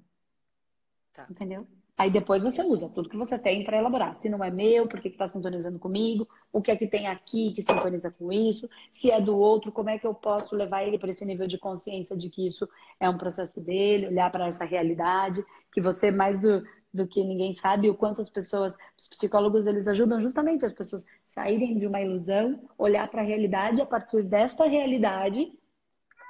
Tá. 1.14 1.26
Entendeu? 1.30 1.66
Aí 1.96 2.10
depois 2.10 2.42
você 2.42 2.62
usa 2.62 2.88
tudo 2.88 3.08
que 3.08 3.16
você 3.16 3.38
tem 3.38 3.64
para 3.64 3.78
elaborar. 3.78 4.18
Se 4.18 4.28
não 4.28 4.42
é 4.42 4.50
meu, 4.50 4.88
por 4.88 5.00
que 5.00 5.08
está 5.08 5.28
sintonizando 5.28 5.78
comigo? 5.78 6.26
O 6.52 6.62
que 6.62 6.70
é 6.70 6.76
que 6.76 6.86
tem 6.86 7.06
aqui 7.06 7.52
que 7.52 7.62
sintoniza 7.62 8.10
com 8.10 8.32
isso? 8.32 8.68
Se 8.90 9.10
é 9.10 9.20
do 9.20 9.36
outro, 9.36 9.70
como 9.70 9.90
é 9.90 9.98
que 9.98 10.06
eu 10.06 10.14
posso 10.14 10.56
levar 10.56 10.82
ele 10.82 10.98
para 10.98 11.10
esse 11.10 11.24
nível 11.24 11.46
de 11.46 11.58
consciência 11.58 12.16
de 12.16 12.30
que 12.30 12.46
isso 12.46 12.68
é 12.98 13.08
um 13.08 13.18
processo 13.18 13.60
dele, 13.60 14.08
olhar 14.08 14.32
para 14.32 14.46
essa 14.46 14.64
realidade, 14.64 15.44
que 15.70 15.80
você 15.80 16.10
mais 16.10 16.40
do, 16.40 16.64
do 16.92 17.06
que 17.06 17.22
ninguém 17.22 17.52
sabe 17.52 17.90
o 17.90 17.94
quanto 17.94 18.20
as 18.20 18.30
pessoas, 18.30 18.74
os 18.98 19.06
psicólogos, 19.06 19.66
eles 19.66 19.86
ajudam 19.86 20.20
justamente 20.20 20.64
as 20.64 20.72
pessoas 20.72 21.06
saírem 21.26 21.78
de 21.78 21.86
uma 21.86 22.00
ilusão, 22.00 22.58
olhar 22.78 23.06
para 23.08 23.20
a 23.20 23.24
realidade 23.24 23.78
e 23.78 23.82
a 23.82 23.86
partir 23.86 24.22
desta 24.22 24.64
realidade 24.64 25.52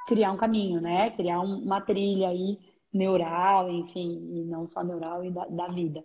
criar 0.07 0.33
um 0.33 0.37
caminho, 0.37 0.81
né? 0.81 1.11
Criar 1.11 1.41
uma 1.41 1.81
trilha 1.81 2.29
aí 2.29 2.59
neural, 2.93 3.71
enfim, 3.71 4.19
e 4.37 4.45
não 4.45 4.67
só 4.67 4.83
neural 4.83 5.25
e 5.25 5.31
da, 5.31 5.47
da 5.47 5.69
vida, 5.69 6.05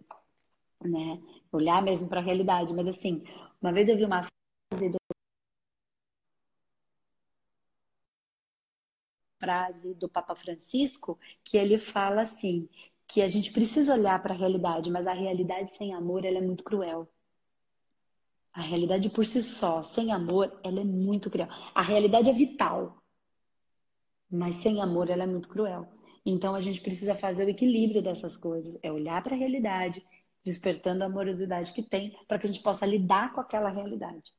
né? 0.82 1.22
Olhar 1.52 1.82
mesmo 1.82 2.08
para 2.10 2.20
a 2.20 2.24
realidade. 2.24 2.74
Mas 2.74 2.88
assim, 2.88 3.24
uma 3.62 3.74
vez 3.74 3.90
eu 3.90 3.98
vi 3.98 4.06
uma 4.06 4.28
frase 4.72 4.90
do 4.90 4.98
frase 9.40 9.94
do 9.96 10.10
Papa 10.10 10.36
Francisco 10.36 11.18
que 11.44 11.58
ele 11.58 11.78
fala 11.78 12.22
assim 12.22 12.68
que 13.08 13.22
a 13.22 13.28
gente 13.28 13.54
precisa 13.54 13.94
olhar 13.94 14.22
para 14.22 14.34
a 14.34 14.38
realidade, 14.38 14.92
mas 14.92 15.08
a 15.08 15.14
realidade 15.14 15.72
sem 15.78 15.94
amor 15.94 16.26
ela 16.26 16.40
é 16.40 16.42
muito 16.42 16.64
cruel. 16.64 17.08
A 18.54 18.62
realidade 18.62 19.10
por 19.10 19.26
si 19.26 19.42
só, 19.42 19.84
sem 19.84 20.12
amor, 20.12 20.60
ela 20.64 20.82
é 20.82 20.84
muito 20.84 21.30
cruel. 21.30 21.48
A 21.74 21.82
realidade 21.82 22.30
é 22.30 22.34
vital, 22.34 22.98
mas 24.30 24.56
sem 24.56 24.82
amor 24.82 25.10
ela 25.10 25.24
é 25.24 25.28
muito 25.28 25.48
cruel. 25.48 25.88
Então 26.30 26.54
a 26.54 26.60
gente 26.60 26.82
precisa 26.82 27.16
fazer 27.16 27.46
o 27.46 27.50
equilíbrio 27.50 28.02
dessas 28.02 28.36
coisas, 28.36 28.78
é 28.84 28.92
olhar 28.92 29.24
para 29.24 29.34
a 29.34 29.38
realidade, 29.38 30.06
despertando 30.44 31.02
a 31.02 31.08
amorosidade 31.08 31.72
que 31.72 31.82
tem, 31.82 32.20
para 32.28 32.38
que 32.38 32.46
a 32.46 32.52
gente 32.52 32.62
possa 32.62 32.86
lidar 32.86 33.34
com 33.34 33.40
aquela 33.40 33.70
realidade. 33.70 34.36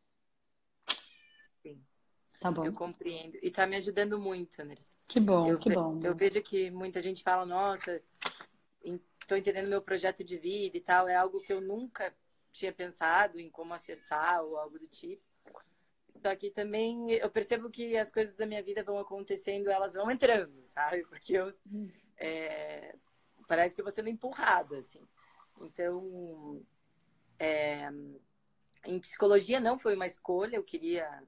Sim. 1.62 1.82
Tá 2.38 2.52
bom. 2.52 2.66
Eu 2.66 2.74
compreendo. 2.74 3.38
E 3.42 3.48
está 3.48 3.66
me 3.66 3.74
ajudando 3.76 4.20
muito, 4.20 4.60
Anderson. 4.60 4.94
Que 5.08 5.18
bom, 5.18 5.48
eu 5.48 5.58
que 5.58 5.72
bom. 5.72 5.98
Eu 6.04 6.14
vejo 6.14 6.42
que 6.42 6.70
muita 6.70 7.00
gente 7.00 7.22
fala, 7.22 7.46
nossa, 7.46 8.02
estou 8.84 9.38
entendendo 9.38 9.70
meu 9.70 9.80
projeto 9.80 10.22
de 10.22 10.36
vida 10.36 10.76
e 10.76 10.80
tal. 10.82 11.08
É 11.08 11.16
algo 11.16 11.40
que 11.40 11.54
eu 11.54 11.60
nunca 11.62 12.14
tinha 12.52 12.72
pensado 12.72 13.40
em 13.40 13.48
como 13.48 13.72
acessar 13.72 14.44
ou 14.44 14.58
algo 14.58 14.78
do 14.78 14.88
tipo. 14.88 15.22
Só 16.20 16.34
que 16.34 16.50
também 16.50 17.12
eu 17.12 17.30
percebo 17.30 17.70
que 17.70 17.96
as 17.96 18.10
coisas 18.10 18.34
da 18.34 18.46
minha 18.46 18.62
vida 18.62 18.82
vão 18.82 18.98
acontecendo, 18.98 19.70
elas 19.70 19.94
vão 19.94 20.10
entrando, 20.10 20.64
sabe? 20.64 21.04
Porque 21.06 21.34
eu, 21.34 21.52
é, 22.16 22.94
parece 23.46 23.74
que 23.74 23.80
eu 23.80 23.84
vou 23.84 23.92
sendo 23.92 24.08
empurrada, 24.08 24.78
assim. 24.78 25.06
Então, 25.60 26.60
é, 27.38 27.88
em 28.84 28.98
psicologia 29.00 29.60
não 29.60 29.78
foi 29.78 29.94
uma 29.94 30.06
escolha, 30.06 30.56
eu 30.56 30.64
queria, 30.64 31.22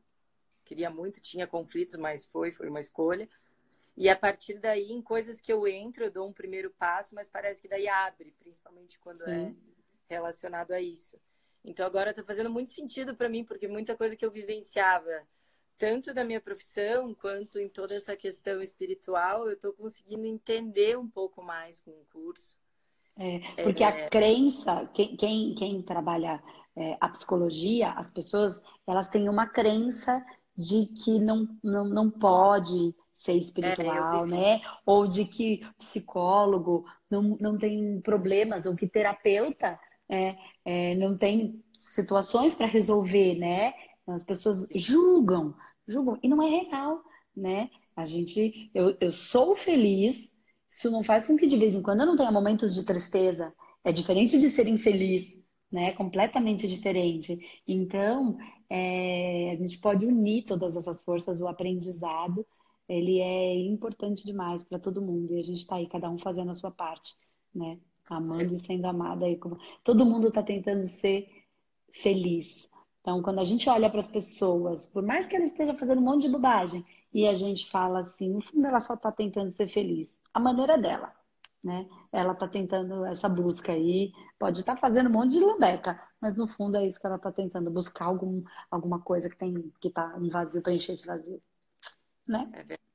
queria 0.64 0.90
muito, 0.90 1.20
tinha 1.20 1.46
conflitos, 1.46 1.96
mas 1.96 2.24
foi, 2.26 2.50
foi 2.50 2.68
uma 2.68 2.80
escolha. 2.80 3.28
E 3.96 4.08
a 4.08 4.16
partir 4.16 4.58
daí, 4.58 4.90
em 4.90 5.02
coisas 5.02 5.40
que 5.40 5.52
eu 5.52 5.66
entro, 5.66 6.04
eu 6.04 6.10
dou 6.10 6.26
um 6.26 6.32
primeiro 6.32 6.70
passo, 6.70 7.14
mas 7.14 7.28
parece 7.28 7.60
que 7.60 7.68
daí 7.68 7.88
abre, 7.88 8.34
principalmente 8.38 8.98
quando 8.98 9.22
é 9.28 9.50
Sim. 9.50 9.56
é 10.08 10.14
relacionado 10.14 10.72
a 10.72 10.80
isso. 10.80 11.20
Então 11.64 11.86
agora 11.86 12.10
está 12.10 12.22
fazendo 12.22 12.50
muito 12.50 12.70
sentido 12.70 13.14
para 13.14 13.28
mim, 13.28 13.44
porque 13.44 13.68
muita 13.68 13.96
coisa 13.96 14.16
que 14.16 14.24
eu 14.24 14.30
vivenciava, 14.30 15.22
tanto 15.76 16.12
da 16.12 16.24
minha 16.24 16.40
profissão 16.40 17.14
quanto 17.14 17.58
em 17.58 17.68
toda 17.68 17.94
essa 17.94 18.16
questão 18.16 18.60
espiritual, 18.60 19.46
eu 19.46 19.54
estou 19.54 19.72
conseguindo 19.72 20.26
entender 20.26 20.98
um 20.98 21.08
pouco 21.08 21.42
mais 21.42 21.80
com 21.80 21.90
o 21.90 22.06
curso. 22.12 22.58
É, 23.16 23.62
porque 23.62 23.82
é... 23.82 23.86
a 23.86 24.08
crença, 24.08 24.88
quem, 24.94 25.16
quem, 25.16 25.54
quem 25.54 25.82
trabalha 25.82 26.42
é, 26.76 26.96
a 27.00 27.08
psicologia, 27.08 27.90
as 27.92 28.10
pessoas, 28.10 28.64
elas 28.86 29.08
têm 29.08 29.28
uma 29.28 29.46
crença 29.46 30.24
de 30.56 30.86
que 30.86 31.18
não, 31.18 31.48
não, 31.62 31.84
não 31.84 32.10
pode 32.10 32.94
ser 33.12 33.34
espiritual, 33.34 34.24
é, 34.24 34.28
né? 34.28 34.60
Ou 34.86 35.06
de 35.06 35.26
que 35.26 35.66
psicólogo 35.78 36.86
não, 37.10 37.36
não 37.40 37.58
tem 37.58 38.00
problemas, 38.00 38.64
ou 38.64 38.74
que 38.74 38.86
terapeuta 38.86 39.78
é, 40.10 40.36
é, 40.64 40.94
não 40.96 41.16
tem 41.16 41.62
situações 41.78 42.54
para 42.54 42.66
resolver, 42.66 43.36
né? 43.38 43.72
As 44.06 44.24
pessoas 44.24 44.66
julgam, 44.74 45.54
julgam, 45.86 46.18
e 46.22 46.28
não 46.28 46.42
é 46.42 46.48
real, 46.48 47.02
né? 47.34 47.70
A 47.96 48.04
gente, 48.04 48.70
eu, 48.74 48.96
eu 49.00 49.12
sou 49.12 49.56
feliz, 49.56 50.34
isso 50.68 50.90
não 50.90 51.04
faz 51.04 51.24
com 51.24 51.36
que 51.36 51.46
de 51.46 51.56
vez 51.56 51.74
em 51.74 51.82
quando 51.82 52.00
eu 52.00 52.06
não 52.06 52.16
tenha 52.16 52.32
momentos 52.32 52.74
de 52.74 52.84
tristeza. 52.84 53.52
É 53.84 53.92
diferente 53.92 54.38
de 54.38 54.50
ser 54.50 54.66
infeliz, 54.66 55.40
né? 55.70 55.92
Completamente 55.92 56.66
diferente. 56.66 57.38
Então, 57.66 58.36
é, 58.68 59.52
a 59.52 59.56
gente 59.56 59.78
pode 59.78 60.06
unir 60.06 60.44
todas 60.44 60.76
essas 60.76 61.02
forças, 61.02 61.40
o 61.40 61.46
aprendizado, 61.46 62.46
ele 62.88 63.20
é 63.20 63.54
importante 63.66 64.24
demais 64.24 64.64
para 64.64 64.78
todo 64.78 65.00
mundo, 65.00 65.34
e 65.34 65.38
a 65.38 65.42
gente 65.42 65.60
está 65.60 65.76
aí, 65.76 65.88
cada 65.88 66.10
um 66.10 66.18
fazendo 66.18 66.50
a 66.50 66.54
sua 66.54 66.72
parte, 66.72 67.14
né? 67.54 67.78
Amando 68.10 68.52
e 68.52 68.56
sendo 68.56 68.86
amada. 68.86 69.24
Aí, 69.24 69.36
como... 69.36 69.58
Todo 69.82 70.04
mundo 70.04 70.28
está 70.28 70.42
tentando 70.42 70.86
ser 70.86 71.28
feliz. 71.92 72.70
Então, 73.00 73.22
quando 73.22 73.38
a 73.38 73.44
gente 73.44 73.68
olha 73.68 73.88
para 73.88 74.00
as 74.00 74.08
pessoas, 74.08 74.84
por 74.84 75.02
mais 75.02 75.26
que 75.26 75.34
ela 75.34 75.46
esteja 75.46 75.74
fazendo 75.74 76.00
um 76.00 76.04
monte 76.04 76.22
de 76.22 76.28
bobagem, 76.28 76.84
e 77.12 77.26
a 77.26 77.34
gente 77.34 77.68
fala 77.68 78.00
assim, 78.00 78.30
no 78.30 78.40
fundo 78.40 78.66
ela 78.66 78.78
só 78.78 78.94
está 78.94 79.10
tentando 79.10 79.54
ser 79.56 79.68
feliz. 79.68 80.16
A 80.32 80.38
maneira 80.38 80.78
dela, 80.78 81.12
né? 81.62 81.88
Ela 82.12 82.32
está 82.32 82.46
tentando 82.46 83.04
essa 83.04 83.28
busca 83.28 83.72
aí, 83.72 84.12
pode 84.38 84.60
estar 84.60 84.74
tá 84.74 84.80
fazendo 84.80 85.08
um 85.08 85.12
monte 85.12 85.32
de 85.32 85.40
lambeca, 85.40 86.00
mas 86.20 86.36
no 86.36 86.46
fundo 86.46 86.76
é 86.76 86.86
isso 86.86 87.00
que 87.00 87.06
ela 87.06 87.16
está 87.16 87.32
tentando, 87.32 87.70
buscar 87.70 88.06
algum, 88.06 88.42
alguma 88.70 89.00
coisa 89.00 89.28
que 89.28 89.36
tem 89.36 89.72
que 89.80 89.90
tá 89.90 90.14
um 90.16 90.28
vazio, 90.28 90.62
preencher 90.62 90.92
esse 90.92 91.06
vazio. 91.06 91.42
Né? 92.26 92.48
É 92.52 92.58
verdade. 92.58 92.89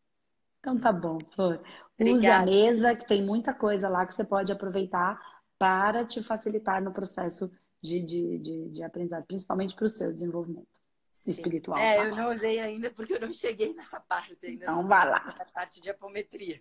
Então 0.65 0.79
tá 0.79 0.91
bom, 0.91 1.19
Flor. 1.35 1.61
Use 1.99 2.25
a 2.25 2.43
mesa, 2.43 2.95
que 2.95 3.07
tem 3.07 3.23
muita 3.23 3.53
coisa 3.53 3.87
lá 3.87 4.03
que 4.03 4.15
você 4.15 4.23
pode 4.23 4.51
aproveitar 4.51 5.21
para 5.59 6.03
te 6.03 6.23
facilitar 6.23 6.83
no 6.83 6.91
processo 6.91 7.51
de, 7.79 8.01
de, 8.01 8.39
de, 8.39 8.69
de 8.69 8.81
aprendizado, 8.81 9.23
principalmente 9.27 9.75
para 9.75 9.85
o 9.85 9.89
seu 9.89 10.11
desenvolvimento 10.11 10.67
Sim. 11.11 11.29
espiritual. 11.29 11.77
É, 11.77 11.97
tá? 11.97 12.03
eu 12.05 12.15
não 12.15 12.31
usei 12.31 12.59
ainda 12.59 12.89
porque 12.89 13.13
eu 13.13 13.21
não 13.21 13.31
cheguei 13.31 13.75
nessa 13.75 13.99
parte 13.99 14.35
ainda. 14.43 14.63
Então 14.65 14.87
vai 14.87 15.07
lá. 15.07 15.35
Na 15.37 15.45
parte 15.45 15.79
de 15.79 15.87
apometria. 15.91 16.59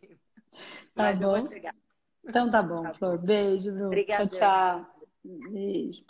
Tá 0.95 1.05
Mas 1.05 1.21
bom? 1.21 1.35
eu 1.35 1.41
vou 1.41 1.49
chegar. 1.49 1.75
Então 2.23 2.51
tá 2.51 2.63
bom, 2.63 2.83
tá 2.83 2.93
Flor. 2.93 3.17
Beijo, 3.17 3.73
Bru. 3.73 3.87
Obrigada. 3.87 4.27
Tchau, 4.27 4.39
tchau. 4.39 5.09
Beijo. 5.25 6.05